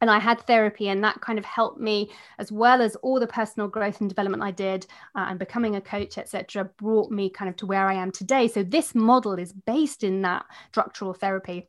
and 0.00 0.10
I 0.10 0.18
had 0.18 0.40
therapy, 0.42 0.88
and 0.88 1.02
that 1.04 1.20
kind 1.20 1.38
of 1.38 1.44
helped 1.44 1.80
me, 1.80 2.10
as 2.38 2.52
well 2.52 2.82
as 2.82 2.96
all 2.96 3.18
the 3.18 3.26
personal 3.26 3.68
growth 3.68 4.00
and 4.00 4.08
development 4.08 4.42
I 4.42 4.50
did, 4.50 4.86
uh, 5.14 5.26
and 5.28 5.38
becoming 5.38 5.76
a 5.76 5.80
coach, 5.80 6.18
etc., 6.18 6.64
brought 6.76 7.10
me 7.10 7.30
kind 7.30 7.48
of 7.48 7.56
to 7.56 7.66
where 7.66 7.86
I 7.86 7.94
am 7.94 8.12
today. 8.12 8.48
So 8.48 8.62
this 8.62 8.94
model 8.94 9.38
is 9.38 9.52
based 9.52 10.04
in 10.04 10.22
that 10.22 10.44
structural 10.70 11.14
therapy. 11.14 11.68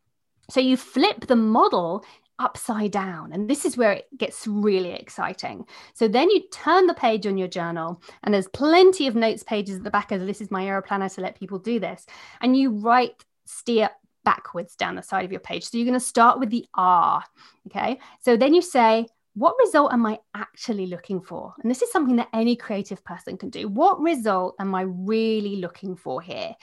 So 0.49 0.59
you 0.59 0.77
flip 0.77 1.27
the 1.27 1.35
model 1.35 2.05
upside 2.39 2.91
down, 2.91 3.31
and 3.33 3.49
this 3.49 3.65
is 3.65 3.77
where 3.77 3.93
it 3.93 4.07
gets 4.17 4.45
really 4.45 4.91
exciting. 4.91 5.65
So 5.93 6.07
then 6.07 6.29
you 6.29 6.43
turn 6.51 6.87
the 6.87 6.93
page 6.93 7.25
on 7.25 7.37
your 7.37 7.47
journal, 7.47 8.01
and 8.23 8.33
there's 8.33 8.47
plenty 8.49 9.07
of 9.07 9.15
notes 9.15 9.43
pages 9.43 9.77
at 9.77 9.83
the 9.83 9.91
back 9.91 10.11
of 10.11 10.25
this 10.25 10.41
is 10.41 10.51
my 10.51 10.65
Era 10.65 10.81
Planner 10.81 11.09
to 11.09 11.21
let 11.21 11.39
people 11.39 11.59
do 11.59 11.79
this, 11.79 12.05
and 12.41 12.55
you 12.55 12.71
write 12.71 13.25
STEAR 13.45 13.89
backwards 14.27 14.75
down 14.75 14.95
the 14.95 15.01
side 15.01 15.23
of 15.23 15.31
your 15.31 15.39
page. 15.39 15.63
So 15.63 15.77
you're 15.77 15.85
going 15.85 15.93
to 15.93 16.13
start 16.15 16.37
with 16.37 16.49
the 16.49 16.65
R. 16.73 17.23
Okay. 17.67 17.97
So 18.19 18.35
then 18.35 18.53
you 18.53 18.61
say, 18.61 19.07
what 19.35 19.55
result 19.57 19.93
am 19.93 20.05
I 20.05 20.19
actually 20.35 20.87
looking 20.87 21.21
for? 21.21 21.53
And 21.61 21.71
this 21.71 21.81
is 21.81 21.89
something 21.93 22.17
that 22.17 22.27
any 22.33 22.57
creative 22.57 23.01
person 23.05 23.37
can 23.37 23.49
do. 23.49 23.69
What 23.69 24.01
result 24.01 24.55
am 24.59 24.75
I 24.75 24.81
really 24.81 25.55
looking 25.55 25.95
for 25.95 26.21
here? 26.21 26.55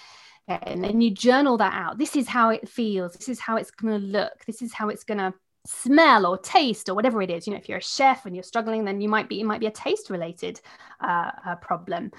Okay, 0.46 0.72
and 0.72 0.85
then 0.85 1.00
you 1.00 1.11
journal 1.11 1.57
that 1.57 1.72
out. 1.72 1.96
This 1.96 2.16
is 2.16 2.29
how 2.29 2.50
it 2.50 2.68
feels. 2.68 3.14
This 3.14 3.31
is 3.31 3.40
how 3.40 3.57
it's 3.57 3.70
going 3.70 3.98
to 3.98 4.07
look. 4.07 4.44
This 4.44 4.61
is 4.61 4.74
how 4.74 4.90
it's 4.90 5.05
going 5.05 5.18
to 5.24 5.33
smell 5.64 6.27
or 6.27 6.37
taste 6.37 6.90
or 6.90 6.94
whatever 6.94 7.22
it 7.22 7.31
is. 7.31 7.46
You 7.46 7.55
know, 7.55 7.59
if 7.59 7.66
you're 7.66 7.79
a 7.79 7.92
chef 7.96 8.27
and 8.27 8.37
you're 8.37 8.42
struggling, 8.42 8.85
then 8.85 9.00
you 9.00 9.09
might 9.09 9.31
be 9.31 9.40
it 9.40 9.46
might 9.46 9.61
be 9.61 9.68
a 9.68 9.70
taste 9.70 10.11
related 10.11 10.61
uh, 11.00 11.31
uh, 11.46 11.57
problem. 11.57 12.11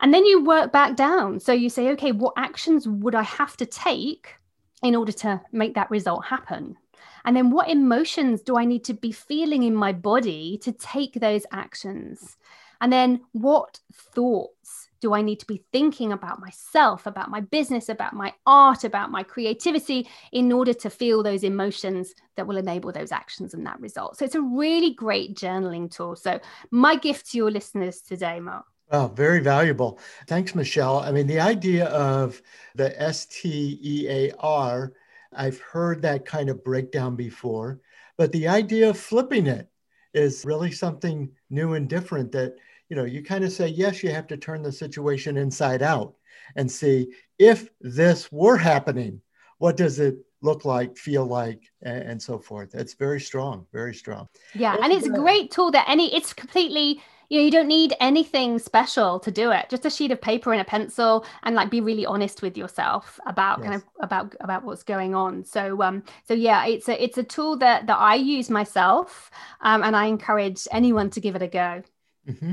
And 0.00 0.14
then 0.14 0.24
you 0.24 0.42
work 0.42 0.72
back 0.72 0.96
down. 0.96 1.40
So 1.40 1.52
you 1.52 1.68
say, 1.68 1.90
okay, 1.90 2.12
what 2.12 2.32
actions 2.38 2.88
would 2.88 3.14
I 3.14 3.22
have 3.22 3.56
to 3.58 3.66
take 3.66 4.36
in 4.82 4.96
order 4.96 5.12
to 5.12 5.40
make 5.52 5.74
that 5.74 5.90
result 5.90 6.24
happen? 6.24 6.76
And 7.24 7.36
then 7.36 7.50
what 7.50 7.68
emotions 7.68 8.42
do 8.42 8.56
I 8.56 8.64
need 8.64 8.84
to 8.84 8.94
be 8.94 9.12
feeling 9.12 9.62
in 9.62 9.74
my 9.74 9.92
body 9.92 10.58
to 10.62 10.72
take 10.72 11.14
those 11.14 11.46
actions? 11.52 12.36
And 12.80 12.92
then 12.92 13.20
what 13.30 13.78
thoughts 13.92 14.88
do 15.00 15.14
I 15.14 15.22
need 15.22 15.40
to 15.40 15.46
be 15.46 15.64
thinking 15.72 16.12
about 16.12 16.40
myself, 16.40 17.06
about 17.06 17.30
my 17.30 17.40
business, 17.40 17.88
about 17.88 18.12
my 18.12 18.32
art, 18.46 18.84
about 18.84 19.10
my 19.10 19.22
creativity 19.22 20.08
in 20.32 20.52
order 20.52 20.72
to 20.74 20.90
feel 20.90 21.22
those 21.22 21.44
emotions 21.44 22.14
that 22.36 22.46
will 22.46 22.56
enable 22.56 22.92
those 22.92 23.12
actions 23.12 23.54
and 23.54 23.66
that 23.66 23.80
result? 23.80 24.16
So 24.16 24.24
it's 24.24 24.36
a 24.36 24.42
really 24.42 24.94
great 24.94 25.36
journaling 25.36 25.90
tool. 25.90 26.16
So, 26.16 26.40
my 26.70 26.96
gift 26.96 27.30
to 27.30 27.36
your 27.36 27.50
listeners 27.50 28.00
today, 28.00 28.40
Mark, 28.40 28.64
Oh, 28.92 29.08
very 29.08 29.40
valuable. 29.40 29.98
Thanks, 30.26 30.54
Michelle. 30.54 30.98
I 31.00 31.12
mean, 31.12 31.26
the 31.26 31.40
idea 31.40 31.86
of 31.86 32.42
the 32.74 33.00
S 33.00 33.24
T 33.26 33.78
E 33.82 34.06
A 34.08 34.32
R, 34.38 34.92
I've 35.34 35.58
heard 35.60 36.02
that 36.02 36.26
kind 36.26 36.50
of 36.50 36.62
breakdown 36.62 37.16
before, 37.16 37.80
but 38.18 38.30
the 38.32 38.46
idea 38.48 38.90
of 38.90 38.98
flipping 38.98 39.46
it 39.46 39.66
is 40.12 40.44
really 40.44 40.70
something 40.70 41.30
new 41.48 41.72
and 41.72 41.88
different 41.88 42.32
that, 42.32 42.56
you 42.90 42.96
know, 42.96 43.04
you 43.04 43.22
kind 43.22 43.44
of 43.44 43.52
say, 43.52 43.66
yes, 43.68 44.02
you 44.02 44.10
have 44.10 44.26
to 44.26 44.36
turn 44.36 44.62
the 44.62 44.70
situation 44.70 45.38
inside 45.38 45.80
out 45.80 46.14
and 46.56 46.70
see 46.70 47.14
if 47.38 47.70
this 47.80 48.30
were 48.30 48.58
happening, 48.58 49.22
what 49.56 49.78
does 49.78 50.00
it 50.00 50.18
look 50.42 50.66
like, 50.66 50.98
feel 50.98 51.24
like, 51.24 51.62
and, 51.80 52.02
and 52.02 52.22
so 52.22 52.38
forth. 52.38 52.74
It's 52.74 52.94
very 52.94 53.20
strong, 53.20 53.66
very 53.72 53.94
strong. 53.94 54.28
Yeah, 54.54 54.76
and 54.82 54.92
it's 54.92 55.06
a 55.06 55.10
great 55.10 55.50
tool 55.50 55.70
that 55.70 55.88
any, 55.88 56.14
it's 56.14 56.34
completely 56.34 57.00
you 57.32 57.38
know 57.38 57.44
you 57.44 57.50
don't 57.50 57.66
need 57.66 57.94
anything 57.98 58.58
special 58.58 59.18
to 59.18 59.30
do 59.30 59.50
it 59.50 59.66
just 59.70 59.86
a 59.86 59.90
sheet 59.90 60.10
of 60.10 60.20
paper 60.20 60.52
and 60.52 60.60
a 60.60 60.64
pencil 60.64 61.24
and 61.44 61.56
like 61.56 61.70
be 61.70 61.80
really 61.80 62.04
honest 62.04 62.42
with 62.42 62.58
yourself 62.58 63.18
about 63.26 63.58
yes. 63.58 63.68
kind 63.68 63.74
of 63.76 63.84
about 64.00 64.34
about 64.40 64.64
what's 64.64 64.82
going 64.82 65.14
on 65.14 65.42
so 65.42 65.82
um 65.82 66.02
so 66.28 66.34
yeah 66.34 66.66
it's 66.66 66.88
a 66.88 67.02
it's 67.02 67.16
a 67.16 67.22
tool 67.22 67.56
that 67.56 67.86
that 67.86 67.98
i 67.98 68.14
use 68.14 68.50
myself 68.50 69.30
um, 69.62 69.82
and 69.82 69.96
i 69.96 70.04
encourage 70.06 70.68
anyone 70.70 71.08
to 71.08 71.20
give 71.20 71.34
it 71.34 71.42
a 71.42 71.48
go 71.48 71.82
Mm-hmm. 72.28 72.52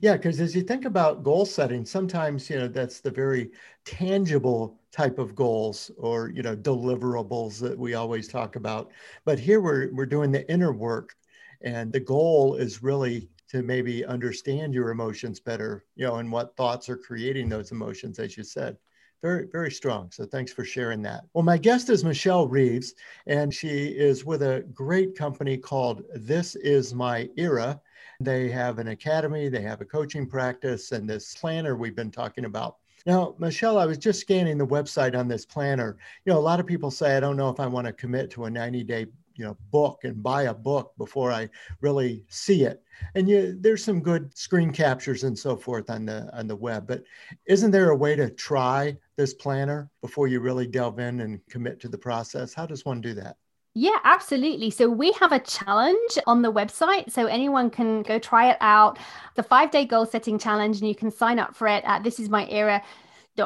Yeah, 0.00 0.16
because 0.16 0.40
as 0.40 0.56
you 0.56 0.62
think 0.62 0.86
about 0.86 1.22
goal 1.22 1.44
setting, 1.44 1.84
sometimes 1.84 2.48
you 2.48 2.56
know 2.56 2.68
that's 2.68 3.00
the 3.00 3.10
very 3.10 3.50
tangible 3.84 4.80
type 4.92 5.18
of 5.18 5.34
goals 5.34 5.90
or 5.98 6.30
you 6.30 6.42
know 6.42 6.56
deliverables 6.56 7.60
that 7.60 7.78
we 7.78 7.92
always 7.92 8.28
talk 8.28 8.56
about. 8.56 8.90
But 9.26 9.38
here 9.38 9.60
we're 9.60 9.92
we're 9.92 10.06
doing 10.06 10.32
the 10.32 10.50
inner 10.50 10.72
work, 10.72 11.14
and 11.60 11.92
the 11.92 12.00
goal 12.00 12.54
is 12.54 12.82
really 12.82 13.28
to 13.50 13.62
maybe 13.62 14.04
understand 14.04 14.72
your 14.72 14.90
emotions 14.90 15.40
better, 15.40 15.84
you 15.96 16.06
know, 16.06 16.16
and 16.16 16.30
what 16.30 16.56
thoughts 16.56 16.88
are 16.88 16.96
creating 16.96 17.48
those 17.48 17.72
emotions, 17.72 18.18
as 18.18 18.36
you 18.36 18.44
said. 18.44 18.76
Very, 19.22 19.48
very 19.52 19.70
strong. 19.70 20.10
So 20.12 20.24
thanks 20.24 20.52
for 20.52 20.64
sharing 20.64 21.02
that. 21.02 21.24
Well, 21.34 21.44
my 21.44 21.58
guest 21.58 21.90
is 21.90 22.04
Michelle 22.04 22.46
Reeves, 22.46 22.94
and 23.26 23.52
she 23.52 23.88
is 23.88 24.24
with 24.24 24.42
a 24.42 24.64
great 24.72 25.16
company 25.16 25.58
called 25.58 26.04
This 26.14 26.54
Is 26.54 26.94
My 26.94 27.28
Era. 27.36 27.80
They 28.20 28.48
have 28.50 28.78
an 28.78 28.88
academy, 28.88 29.48
they 29.48 29.62
have 29.62 29.80
a 29.80 29.84
coaching 29.84 30.26
practice, 30.26 30.92
and 30.92 31.08
this 31.08 31.34
planner 31.34 31.76
we've 31.76 31.96
been 31.96 32.10
talking 32.10 32.44
about. 32.44 32.76
Now, 33.04 33.34
Michelle, 33.38 33.78
I 33.78 33.86
was 33.86 33.98
just 33.98 34.20
scanning 34.20 34.58
the 34.58 34.66
website 34.66 35.18
on 35.18 35.26
this 35.26 35.46
planner. 35.46 35.96
You 36.24 36.32
know, 36.32 36.38
a 36.38 36.40
lot 36.40 36.60
of 36.60 36.66
people 36.66 36.90
say, 36.90 37.16
I 37.16 37.20
don't 37.20 37.36
know 37.36 37.48
if 37.48 37.58
I 37.58 37.66
want 37.66 37.86
to 37.86 37.92
commit 37.92 38.30
to 38.32 38.44
a 38.44 38.50
90 38.50 38.84
day 38.84 39.06
you 39.34 39.44
know 39.44 39.56
book 39.70 40.00
and 40.04 40.22
buy 40.22 40.42
a 40.44 40.54
book 40.54 40.92
before 40.98 41.32
I 41.32 41.48
really 41.80 42.24
see 42.28 42.64
it. 42.64 42.82
And 43.14 43.28
you, 43.28 43.56
there's 43.58 43.84
some 43.84 44.00
good 44.00 44.36
screen 44.36 44.72
captures 44.72 45.24
and 45.24 45.38
so 45.38 45.56
forth 45.56 45.90
on 45.90 46.06
the 46.06 46.30
on 46.36 46.46
the 46.46 46.56
web. 46.56 46.86
But 46.86 47.04
isn't 47.46 47.70
there 47.70 47.90
a 47.90 47.96
way 47.96 48.16
to 48.16 48.30
try 48.30 48.96
this 49.16 49.34
planner 49.34 49.90
before 50.02 50.28
you 50.28 50.40
really 50.40 50.66
delve 50.66 50.98
in 50.98 51.20
and 51.20 51.40
commit 51.48 51.80
to 51.80 51.88
the 51.88 51.98
process? 51.98 52.54
How 52.54 52.66
does 52.66 52.84
one 52.84 53.00
do 53.00 53.14
that? 53.14 53.36
Yeah, 53.74 53.98
absolutely. 54.02 54.70
So 54.70 54.88
we 54.88 55.12
have 55.12 55.30
a 55.30 55.38
challenge 55.38 56.18
on 56.26 56.42
the 56.42 56.52
website. 56.52 57.12
So 57.12 57.26
anyone 57.26 57.70
can 57.70 58.02
go 58.02 58.18
try 58.18 58.50
it 58.50 58.56
out. 58.60 58.98
The 59.36 59.44
five 59.44 59.70
day 59.70 59.84
goal 59.84 60.06
setting 60.06 60.38
challenge, 60.38 60.80
and 60.80 60.88
you 60.88 60.94
can 60.94 61.10
sign 61.10 61.38
up 61.38 61.54
for 61.54 61.68
it 61.68 61.84
at 61.84 62.02
thisismyera.com. 62.02 62.82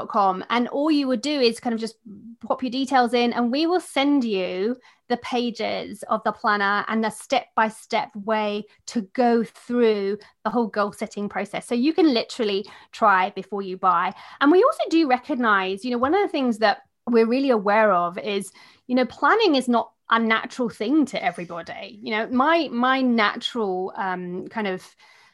Com 0.08 0.44
and 0.50 0.66
all 0.68 0.90
you 0.90 1.06
would 1.06 1.20
do 1.20 1.40
is 1.40 1.60
kind 1.60 1.72
of 1.72 1.80
just 1.80 1.96
pop 2.40 2.62
your 2.62 2.70
details 2.70 3.14
in, 3.14 3.32
and 3.32 3.52
we 3.52 3.66
will 3.66 3.80
send 3.80 4.24
you 4.24 4.76
the 5.08 5.16
pages 5.18 6.02
of 6.08 6.22
the 6.24 6.32
planner 6.32 6.84
and 6.88 7.04
the 7.04 7.10
step 7.10 7.46
by 7.54 7.68
step 7.68 8.10
way 8.16 8.64
to 8.86 9.02
go 9.12 9.44
through 9.44 10.18
the 10.44 10.50
whole 10.50 10.66
goal 10.66 10.92
setting 10.92 11.28
process. 11.28 11.66
So 11.66 11.74
you 11.74 11.92
can 11.92 12.12
literally 12.12 12.66
try 12.90 13.30
before 13.30 13.62
you 13.62 13.76
buy. 13.76 14.14
And 14.40 14.50
we 14.50 14.64
also 14.64 14.82
do 14.90 15.08
recognize, 15.08 15.84
you 15.84 15.90
know, 15.90 15.98
one 15.98 16.14
of 16.14 16.22
the 16.22 16.28
things 16.28 16.58
that 16.58 16.82
we're 17.06 17.26
really 17.26 17.50
aware 17.50 17.92
of 17.92 18.18
is, 18.18 18.50
you 18.86 18.94
know, 18.94 19.04
planning 19.04 19.54
is 19.54 19.68
not 19.68 19.92
a 20.10 20.18
natural 20.18 20.68
thing 20.68 21.06
to 21.06 21.22
everybody. 21.22 22.00
You 22.02 22.10
know, 22.12 22.28
my 22.28 22.68
my 22.72 23.00
natural 23.00 23.92
um, 23.96 24.48
kind 24.48 24.66
of 24.66 24.82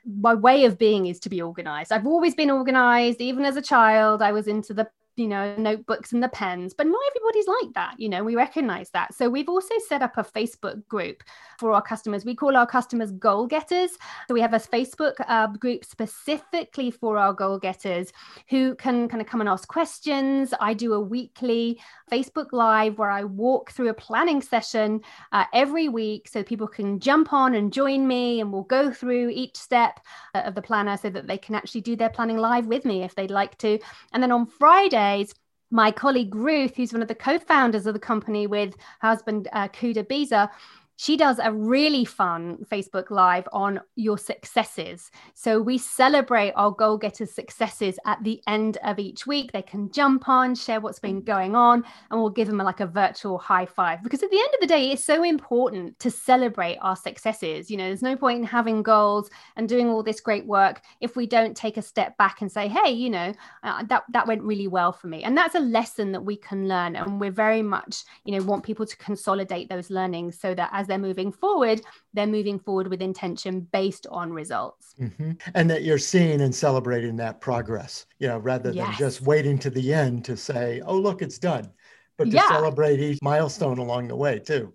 my 0.04 0.34
way 0.34 0.64
of 0.64 0.78
being 0.78 1.06
is 1.06 1.20
to 1.20 1.28
be 1.28 1.42
organized. 1.42 1.92
I've 1.92 2.06
always 2.06 2.34
been 2.34 2.50
organized. 2.50 3.20
Even 3.20 3.44
as 3.44 3.56
a 3.56 3.62
child, 3.62 4.22
I 4.22 4.32
was 4.32 4.46
into 4.46 4.74
the 4.74 4.88
you 5.20 5.28
know 5.28 5.54
notebooks 5.56 6.12
and 6.12 6.22
the 6.22 6.28
pens 6.28 6.74
but 6.74 6.86
not 6.86 7.00
everybody's 7.10 7.46
like 7.46 7.72
that 7.74 7.94
you 7.98 8.08
know 8.08 8.24
we 8.24 8.34
recognize 8.34 8.90
that. 8.90 9.14
So 9.14 9.28
we've 9.28 9.48
also 9.48 9.74
set 9.88 10.02
up 10.02 10.16
a 10.16 10.24
facebook 10.24 10.86
group 10.88 11.22
for 11.58 11.72
our 11.72 11.82
customers. 11.82 12.24
We 12.24 12.34
call 12.34 12.56
our 12.56 12.66
customers 12.66 13.10
goal 13.12 13.46
getters. 13.46 13.92
So 14.26 14.34
we 14.34 14.40
have 14.40 14.54
a 14.54 14.58
facebook 14.58 15.14
uh, 15.28 15.48
group 15.48 15.84
specifically 15.84 16.90
for 16.90 17.18
our 17.18 17.32
goal 17.32 17.58
getters 17.58 18.12
who 18.48 18.74
can 18.76 19.08
kind 19.08 19.20
of 19.20 19.26
come 19.26 19.40
and 19.40 19.48
ask 19.48 19.68
questions. 19.68 20.54
I 20.60 20.74
do 20.74 20.94
a 20.94 21.00
weekly 21.00 21.80
facebook 22.10 22.48
live 22.52 22.98
where 22.98 23.10
i 23.10 23.22
walk 23.22 23.70
through 23.70 23.88
a 23.88 23.94
planning 23.94 24.42
session 24.42 25.00
uh, 25.32 25.44
every 25.52 25.88
week 25.88 26.26
so 26.26 26.42
people 26.42 26.66
can 26.66 26.98
jump 26.98 27.32
on 27.32 27.54
and 27.54 27.72
join 27.72 28.06
me 28.06 28.40
and 28.40 28.52
we'll 28.52 28.62
go 28.62 28.90
through 28.90 29.28
each 29.28 29.56
step 29.56 30.00
uh, 30.34 30.40
of 30.40 30.54
the 30.54 30.62
planner 30.62 30.96
so 30.96 31.08
that 31.08 31.26
they 31.28 31.38
can 31.38 31.54
actually 31.54 31.80
do 31.80 31.94
their 31.94 32.08
planning 32.08 32.36
live 32.36 32.66
with 32.66 32.84
me 32.84 33.04
if 33.04 33.14
they'd 33.14 33.30
like 33.30 33.56
to. 33.58 33.78
And 34.12 34.22
then 34.22 34.32
on 34.32 34.46
friday 34.46 35.09
days, 35.10 35.34
my 35.70 35.90
colleague 35.90 36.34
Ruth, 36.34 36.76
who's 36.76 36.92
one 36.92 37.02
of 37.02 37.08
the 37.08 37.14
co-founders 37.14 37.86
of 37.86 37.94
the 37.94 38.00
company 38.00 38.46
with 38.46 38.74
husband 39.00 39.48
uh, 39.52 39.68
Kuda 39.68 40.04
Biza, 40.04 40.50
she 41.00 41.16
does 41.16 41.40
a 41.42 41.50
really 41.50 42.04
fun 42.04 42.58
Facebook 42.70 43.10
Live 43.10 43.48
on 43.54 43.80
your 43.96 44.18
successes. 44.18 45.10
So 45.32 45.58
we 45.58 45.78
celebrate 45.78 46.52
our 46.56 46.70
goal 46.70 46.98
getters' 46.98 47.32
successes 47.32 47.98
at 48.04 48.22
the 48.22 48.42
end 48.46 48.76
of 48.84 48.98
each 48.98 49.26
week. 49.26 49.50
They 49.50 49.62
can 49.62 49.90
jump 49.92 50.28
on, 50.28 50.54
share 50.54 50.78
what's 50.78 50.98
been 50.98 51.22
going 51.22 51.56
on, 51.56 51.84
and 52.10 52.20
we'll 52.20 52.28
give 52.28 52.48
them 52.48 52.58
like 52.58 52.80
a 52.80 52.86
virtual 52.86 53.38
high 53.38 53.64
five. 53.64 54.02
Because 54.02 54.22
at 54.22 54.30
the 54.30 54.38
end 54.38 54.50
of 54.52 54.60
the 54.60 54.66
day, 54.66 54.90
it's 54.90 55.02
so 55.02 55.22
important 55.22 55.98
to 56.00 56.10
celebrate 56.10 56.76
our 56.82 56.96
successes. 56.96 57.70
You 57.70 57.78
know, 57.78 57.86
there's 57.86 58.02
no 58.02 58.14
point 58.14 58.40
in 58.40 58.44
having 58.44 58.82
goals 58.82 59.30
and 59.56 59.66
doing 59.66 59.88
all 59.88 60.02
this 60.02 60.20
great 60.20 60.44
work 60.44 60.82
if 61.00 61.16
we 61.16 61.26
don't 61.26 61.56
take 61.56 61.78
a 61.78 61.82
step 61.82 62.14
back 62.18 62.42
and 62.42 62.52
say, 62.52 62.68
hey, 62.68 62.90
you 62.90 63.08
know, 63.08 63.32
uh, 63.62 63.82
that 63.84 64.02
that 64.12 64.26
went 64.26 64.42
really 64.42 64.68
well 64.68 64.92
for 64.92 65.06
me. 65.06 65.22
And 65.22 65.34
that's 65.34 65.54
a 65.54 65.60
lesson 65.60 66.12
that 66.12 66.20
we 66.20 66.36
can 66.36 66.68
learn. 66.68 66.94
And 66.94 67.18
we're 67.18 67.30
very 67.30 67.62
much, 67.62 68.04
you 68.26 68.36
know, 68.36 68.44
want 68.44 68.64
people 68.64 68.84
to 68.84 68.96
consolidate 68.98 69.70
those 69.70 69.88
learnings 69.88 70.38
so 70.38 70.54
that 70.54 70.68
as 70.74 70.89
they're 70.90 70.98
moving 70.98 71.32
forward, 71.32 71.80
they're 72.12 72.26
moving 72.26 72.58
forward 72.58 72.88
with 72.88 73.00
intention 73.00 73.60
based 73.72 74.06
on 74.10 74.32
results. 74.32 74.94
Mm-hmm. 75.00 75.32
And 75.54 75.70
that 75.70 75.82
you're 75.82 75.98
seeing 75.98 76.42
and 76.42 76.54
celebrating 76.54 77.16
that 77.16 77.40
progress, 77.40 78.04
you 78.18 78.28
know, 78.28 78.38
rather 78.38 78.72
yes. 78.72 78.86
than 78.86 78.96
just 78.98 79.22
waiting 79.22 79.58
to 79.60 79.70
the 79.70 79.94
end 79.94 80.24
to 80.26 80.36
say, 80.36 80.82
oh, 80.84 80.98
look, 80.98 81.22
it's 81.22 81.38
done, 81.38 81.70
but 82.18 82.24
to 82.24 82.32
yeah. 82.32 82.48
celebrate 82.48 83.00
each 83.00 83.20
milestone 83.22 83.78
along 83.78 84.08
the 84.08 84.16
way 84.16 84.38
too. 84.38 84.74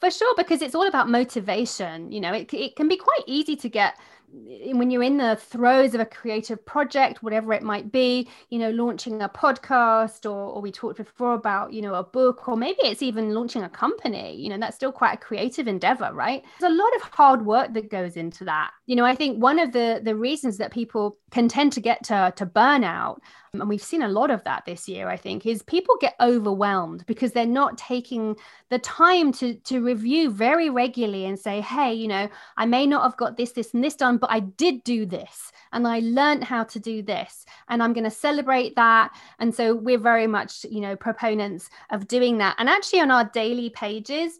For 0.00 0.10
sure, 0.10 0.34
because 0.36 0.62
it's 0.62 0.74
all 0.74 0.88
about 0.88 1.08
motivation. 1.08 2.10
You 2.10 2.20
know, 2.20 2.34
it, 2.34 2.52
it 2.52 2.74
can 2.74 2.88
be 2.88 2.96
quite 2.96 3.22
easy 3.26 3.54
to 3.56 3.68
get 3.68 3.94
when 4.32 4.90
you're 4.90 5.02
in 5.02 5.18
the 5.18 5.36
throes 5.36 5.94
of 5.94 6.00
a 6.00 6.06
creative 6.06 6.64
project, 6.64 7.22
whatever 7.22 7.52
it 7.52 7.62
might 7.62 7.92
be, 7.92 8.28
you 8.48 8.58
know, 8.58 8.70
launching 8.70 9.20
a 9.20 9.28
podcast 9.28 10.24
or, 10.24 10.54
or 10.54 10.62
we 10.62 10.72
talked 10.72 10.96
before 10.96 11.34
about, 11.34 11.72
you 11.72 11.82
know, 11.82 11.94
a 11.94 12.02
book, 12.02 12.48
or 12.48 12.56
maybe 12.56 12.78
it's 12.82 13.02
even 13.02 13.34
launching 13.34 13.62
a 13.62 13.68
company, 13.68 14.34
you 14.36 14.48
know, 14.48 14.56
that's 14.58 14.76
still 14.76 14.92
quite 14.92 15.14
a 15.14 15.18
creative 15.18 15.68
endeavor, 15.68 16.10
right? 16.14 16.42
There's 16.60 16.72
a 16.72 16.76
lot 16.76 16.96
of 16.96 17.02
hard 17.02 17.44
work 17.44 17.74
that 17.74 17.90
goes 17.90 18.16
into 18.16 18.44
that. 18.44 18.70
You 18.86 18.96
know, 18.96 19.04
I 19.04 19.14
think 19.14 19.42
one 19.42 19.58
of 19.58 19.72
the 19.72 20.00
the 20.02 20.16
reasons 20.16 20.56
that 20.58 20.72
people 20.72 21.18
can 21.30 21.48
tend 21.48 21.72
to 21.72 21.80
get 21.80 22.04
to, 22.04 22.32
to 22.36 22.46
burnout 22.46 23.18
and 23.54 23.68
we've 23.68 23.82
seen 23.82 24.00
a 24.00 24.08
lot 24.08 24.30
of 24.30 24.42
that 24.44 24.64
this 24.64 24.88
year 24.88 25.08
i 25.08 25.16
think 25.16 25.44
is 25.44 25.62
people 25.62 25.94
get 26.00 26.14
overwhelmed 26.20 27.04
because 27.06 27.32
they're 27.32 27.44
not 27.44 27.76
taking 27.76 28.34
the 28.70 28.78
time 28.78 29.30
to 29.30 29.54
to 29.56 29.84
review 29.84 30.30
very 30.30 30.70
regularly 30.70 31.26
and 31.26 31.38
say 31.38 31.60
hey 31.60 31.92
you 31.92 32.08
know 32.08 32.28
i 32.56 32.64
may 32.64 32.86
not 32.86 33.02
have 33.02 33.16
got 33.18 33.36
this 33.36 33.52
this 33.52 33.74
and 33.74 33.84
this 33.84 33.94
done 33.94 34.16
but 34.22 34.30
i 34.30 34.40
did 34.40 34.82
do 34.84 35.04
this 35.04 35.52
and 35.72 35.86
i 35.86 35.98
learned 35.98 36.44
how 36.44 36.62
to 36.62 36.78
do 36.80 37.02
this 37.02 37.44
and 37.68 37.82
i'm 37.82 37.92
going 37.92 38.04
to 38.04 38.10
celebrate 38.10 38.74
that 38.76 39.10
and 39.40 39.54
so 39.54 39.74
we're 39.74 39.98
very 39.98 40.26
much 40.26 40.64
you 40.70 40.80
know 40.80 40.96
proponents 40.96 41.68
of 41.90 42.08
doing 42.08 42.38
that 42.38 42.54
and 42.58 42.68
actually 42.68 43.00
on 43.00 43.10
our 43.10 43.24
daily 43.34 43.68
pages 43.68 44.38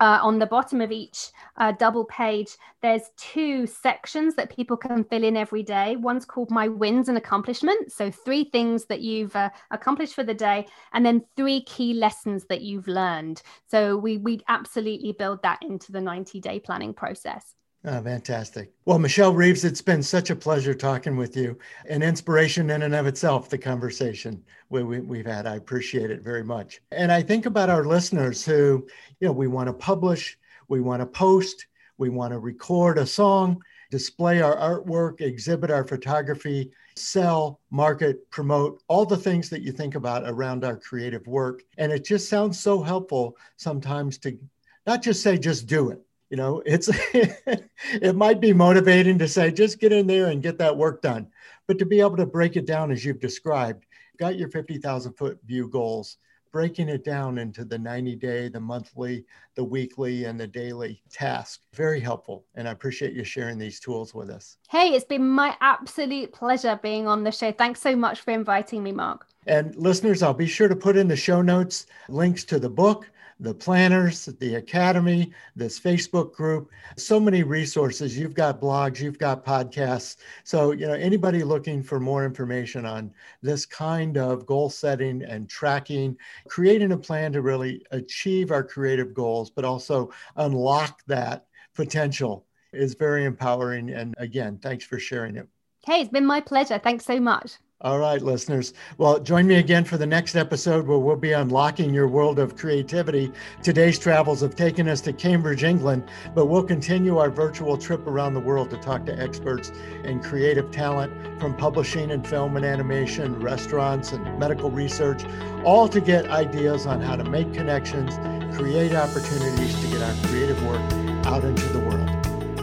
uh, 0.00 0.18
on 0.22 0.38
the 0.38 0.46
bottom 0.46 0.80
of 0.80 0.92
each 0.92 1.30
uh, 1.56 1.72
double 1.72 2.04
page, 2.04 2.50
there's 2.82 3.10
two 3.16 3.66
sections 3.66 4.34
that 4.34 4.54
people 4.54 4.76
can 4.76 5.04
fill 5.04 5.24
in 5.24 5.36
every 5.36 5.62
day. 5.62 5.96
One's 5.96 6.24
called 6.24 6.50
My 6.50 6.68
Wins 6.68 7.08
and 7.08 7.18
Accomplishments. 7.18 7.94
So, 7.94 8.10
three 8.10 8.44
things 8.44 8.86
that 8.86 9.00
you've 9.00 9.34
uh, 9.34 9.50
accomplished 9.70 10.14
for 10.14 10.24
the 10.24 10.34
day, 10.34 10.66
and 10.92 11.04
then 11.04 11.24
three 11.36 11.62
key 11.62 11.94
lessons 11.94 12.44
that 12.48 12.62
you've 12.62 12.88
learned. 12.88 13.42
So, 13.66 13.96
we, 13.96 14.18
we 14.18 14.40
absolutely 14.48 15.12
build 15.12 15.42
that 15.42 15.62
into 15.62 15.90
the 15.90 16.00
90 16.00 16.40
day 16.40 16.60
planning 16.60 16.94
process. 16.94 17.57
Oh, 17.84 18.02
fantastic. 18.02 18.72
Well, 18.86 18.98
Michelle 18.98 19.32
Reeves, 19.32 19.64
it's 19.64 19.80
been 19.80 20.02
such 20.02 20.30
a 20.30 20.36
pleasure 20.36 20.74
talking 20.74 21.16
with 21.16 21.36
you. 21.36 21.56
An 21.88 22.02
inspiration 22.02 22.70
in 22.70 22.82
and 22.82 22.94
of 22.94 23.06
itself, 23.06 23.48
the 23.48 23.56
conversation 23.56 24.42
we, 24.68 24.82
we, 24.82 25.18
have 25.18 25.26
had. 25.26 25.46
I 25.46 25.54
appreciate 25.54 26.10
it 26.10 26.22
very 26.22 26.42
much. 26.42 26.80
And 26.90 27.12
I 27.12 27.22
think 27.22 27.46
about 27.46 27.70
our 27.70 27.84
listeners 27.84 28.44
who, 28.44 28.84
you 29.20 29.28
know, 29.28 29.32
we 29.32 29.46
want 29.46 29.68
to 29.68 29.72
publish, 29.72 30.36
we 30.66 30.80
want 30.80 31.00
to 31.02 31.06
post, 31.06 31.66
we 31.98 32.08
want 32.08 32.32
to 32.32 32.40
record 32.40 32.98
a 32.98 33.06
song, 33.06 33.62
display 33.92 34.40
our 34.40 34.56
artwork, 34.56 35.20
exhibit 35.20 35.70
our 35.70 35.86
photography, 35.86 36.72
sell, 36.96 37.60
market, 37.70 38.28
promote, 38.30 38.82
all 38.88 39.06
the 39.06 39.16
things 39.16 39.48
that 39.50 39.62
you 39.62 39.70
think 39.70 39.94
about 39.94 40.24
around 40.26 40.64
our 40.64 40.76
creative 40.76 41.24
work. 41.28 41.62
And 41.78 41.92
it 41.92 42.04
just 42.04 42.28
sounds 42.28 42.58
so 42.58 42.82
helpful 42.82 43.36
sometimes 43.56 44.18
to 44.18 44.36
not 44.84 45.00
just 45.00 45.22
say, 45.22 45.38
just 45.38 45.68
do 45.68 45.90
it 45.90 46.02
you 46.30 46.36
know 46.36 46.62
it's 46.66 46.88
it 47.14 48.16
might 48.16 48.40
be 48.40 48.52
motivating 48.52 49.18
to 49.18 49.28
say 49.28 49.50
just 49.50 49.80
get 49.80 49.92
in 49.92 50.06
there 50.06 50.26
and 50.26 50.42
get 50.42 50.58
that 50.58 50.76
work 50.76 51.02
done. 51.02 51.28
But 51.66 51.78
to 51.78 51.86
be 51.86 52.00
able 52.00 52.16
to 52.16 52.26
break 52.26 52.56
it 52.56 52.66
down 52.66 52.90
as 52.90 53.04
you've 53.04 53.20
described 53.20 53.84
got 54.18 54.36
your 54.36 54.50
50000 54.50 55.12
foot 55.12 55.38
view 55.44 55.68
goals 55.68 56.18
breaking 56.50 56.88
it 56.88 57.04
down 57.04 57.38
into 57.38 57.64
the 57.64 57.78
90 57.78 58.16
day 58.16 58.48
the 58.48 58.58
monthly 58.58 59.24
the 59.54 59.62
weekly 59.62 60.24
and 60.24 60.40
the 60.40 60.46
daily 60.46 61.02
task 61.10 61.60
very 61.74 62.00
helpful. 62.00 62.44
And 62.54 62.68
i 62.68 62.72
appreciate 62.72 63.12
you 63.12 63.24
sharing 63.24 63.58
these 63.58 63.80
tools 63.80 64.14
with 64.14 64.30
us. 64.30 64.56
Hey 64.68 64.88
it's 64.88 65.04
been 65.04 65.26
my 65.26 65.56
absolute 65.60 66.32
pleasure 66.32 66.78
being 66.82 67.06
on 67.06 67.24
the 67.24 67.32
show. 67.32 67.52
Thanks 67.52 67.80
so 67.80 67.94
much 67.94 68.20
for 68.20 68.30
inviting 68.32 68.82
me 68.82 68.92
mark. 68.92 69.26
And 69.46 69.74
listeners 69.76 70.22
i'll 70.22 70.34
be 70.34 70.46
sure 70.46 70.68
to 70.68 70.76
put 70.76 70.96
in 70.96 71.08
the 71.08 71.16
show 71.16 71.42
notes 71.42 71.86
links 72.08 72.44
to 72.44 72.58
the 72.58 72.70
book 72.70 73.10
the 73.40 73.54
planners, 73.54 74.26
the 74.26 74.56
academy, 74.56 75.32
this 75.54 75.78
Facebook 75.78 76.32
group, 76.32 76.70
so 76.96 77.20
many 77.20 77.42
resources. 77.42 78.18
You've 78.18 78.34
got 78.34 78.60
blogs, 78.60 79.00
you've 79.00 79.18
got 79.18 79.44
podcasts. 79.44 80.16
So, 80.44 80.72
you 80.72 80.86
know, 80.86 80.94
anybody 80.94 81.44
looking 81.44 81.82
for 81.82 82.00
more 82.00 82.24
information 82.24 82.84
on 82.84 83.12
this 83.42 83.64
kind 83.64 84.18
of 84.18 84.46
goal 84.46 84.70
setting 84.70 85.22
and 85.22 85.48
tracking, 85.48 86.16
creating 86.48 86.92
a 86.92 86.98
plan 86.98 87.32
to 87.32 87.42
really 87.42 87.84
achieve 87.92 88.50
our 88.50 88.64
creative 88.64 89.14
goals, 89.14 89.50
but 89.50 89.64
also 89.64 90.10
unlock 90.36 91.02
that 91.06 91.46
potential 91.74 92.44
is 92.72 92.94
very 92.94 93.24
empowering. 93.24 93.90
And 93.90 94.14
again, 94.18 94.58
thanks 94.60 94.84
for 94.84 94.98
sharing 94.98 95.36
it. 95.36 95.48
Hey, 95.86 96.00
it's 96.00 96.10
been 96.10 96.26
my 96.26 96.40
pleasure. 96.40 96.78
Thanks 96.78 97.04
so 97.04 97.20
much. 97.20 97.52
All 97.80 98.00
right, 98.00 98.20
listeners. 98.20 98.74
Well, 98.96 99.20
join 99.20 99.46
me 99.46 99.54
again 99.54 99.84
for 99.84 99.96
the 99.96 100.06
next 100.06 100.34
episode 100.34 100.88
where 100.88 100.98
we'll 100.98 101.14
be 101.14 101.30
unlocking 101.30 101.94
your 101.94 102.08
world 102.08 102.40
of 102.40 102.56
creativity. 102.56 103.30
Today's 103.62 104.00
travels 104.00 104.40
have 104.40 104.56
taken 104.56 104.88
us 104.88 105.00
to 105.02 105.12
Cambridge, 105.12 105.62
England, 105.62 106.02
but 106.34 106.46
we'll 106.46 106.64
continue 106.64 107.18
our 107.18 107.30
virtual 107.30 107.78
trip 107.78 108.04
around 108.08 108.34
the 108.34 108.40
world 108.40 108.70
to 108.70 108.78
talk 108.78 109.06
to 109.06 109.16
experts 109.16 109.70
and 110.02 110.24
creative 110.24 110.72
talent 110.72 111.12
from 111.38 111.56
publishing 111.56 112.10
and 112.10 112.26
film 112.26 112.56
and 112.56 112.66
animation, 112.66 113.38
restaurants 113.38 114.10
and 114.10 114.40
medical 114.40 114.72
research, 114.72 115.22
all 115.62 115.86
to 115.86 116.00
get 116.00 116.28
ideas 116.32 116.84
on 116.84 117.00
how 117.00 117.14
to 117.14 117.22
make 117.22 117.54
connections, 117.54 118.16
create 118.58 118.92
opportunities 118.92 119.80
to 119.80 119.86
get 119.86 120.02
our 120.02 120.26
creative 120.26 120.60
work 120.66 120.80
out 121.26 121.44
into 121.44 121.68
the 121.68 121.78
world. 121.78 122.10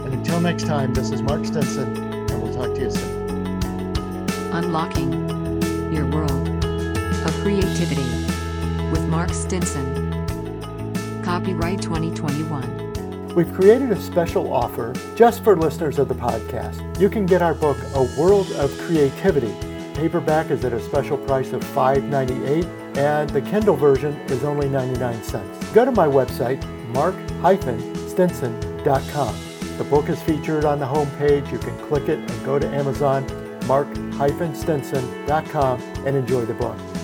And 0.04 0.12
until 0.12 0.42
next 0.42 0.66
time, 0.66 0.92
this 0.92 1.10
is 1.10 1.22
Mark 1.22 1.46
Stinson, 1.46 1.96
and 1.96 2.42
we'll 2.42 2.52
talk 2.52 2.74
to 2.74 2.82
you 2.82 2.90
soon 2.90 3.15
unlocking 4.56 5.12
your 5.92 6.08
world 6.10 6.48
of 6.64 7.32
creativity 7.42 8.08
with 8.90 9.06
Mark 9.06 9.30
Stinson. 9.30 10.10
Copyright 11.22 11.82
2021. 11.82 13.34
We've 13.34 13.52
created 13.52 13.92
a 13.92 14.00
special 14.00 14.50
offer 14.50 14.94
just 15.14 15.44
for 15.44 15.56
listeners 15.56 15.98
of 15.98 16.08
the 16.08 16.14
podcast. 16.14 16.98
You 16.98 17.10
can 17.10 17.26
get 17.26 17.42
our 17.42 17.52
book, 17.52 17.76
A 17.94 18.04
World 18.18 18.50
of 18.52 18.74
Creativity. 18.78 19.54
Paperback 19.92 20.50
is 20.50 20.64
at 20.64 20.72
a 20.72 20.80
special 20.80 21.18
price 21.18 21.52
of 21.52 21.62
$5.98, 21.62 22.64
and 22.96 23.28
the 23.28 23.42
Kindle 23.42 23.76
version 23.76 24.14
is 24.30 24.42
only 24.42 24.70
99 24.70 25.22
cents. 25.22 25.70
Go 25.72 25.84
to 25.84 25.92
my 25.92 26.06
website, 26.06 26.64
mark-stinson.com. 26.94 29.36
The 29.76 29.84
book 29.84 30.08
is 30.08 30.22
featured 30.22 30.64
on 30.64 30.78
the 30.78 30.86
homepage. 30.86 31.52
You 31.52 31.58
can 31.58 31.78
click 31.88 32.08
it 32.08 32.18
and 32.18 32.44
go 32.46 32.58
to 32.58 32.66
Amazon, 32.68 33.26
mark-stinson.com, 34.16 35.80
and 36.06 36.16
enjoy 36.16 36.44
the 36.44 36.54
book. 36.54 36.95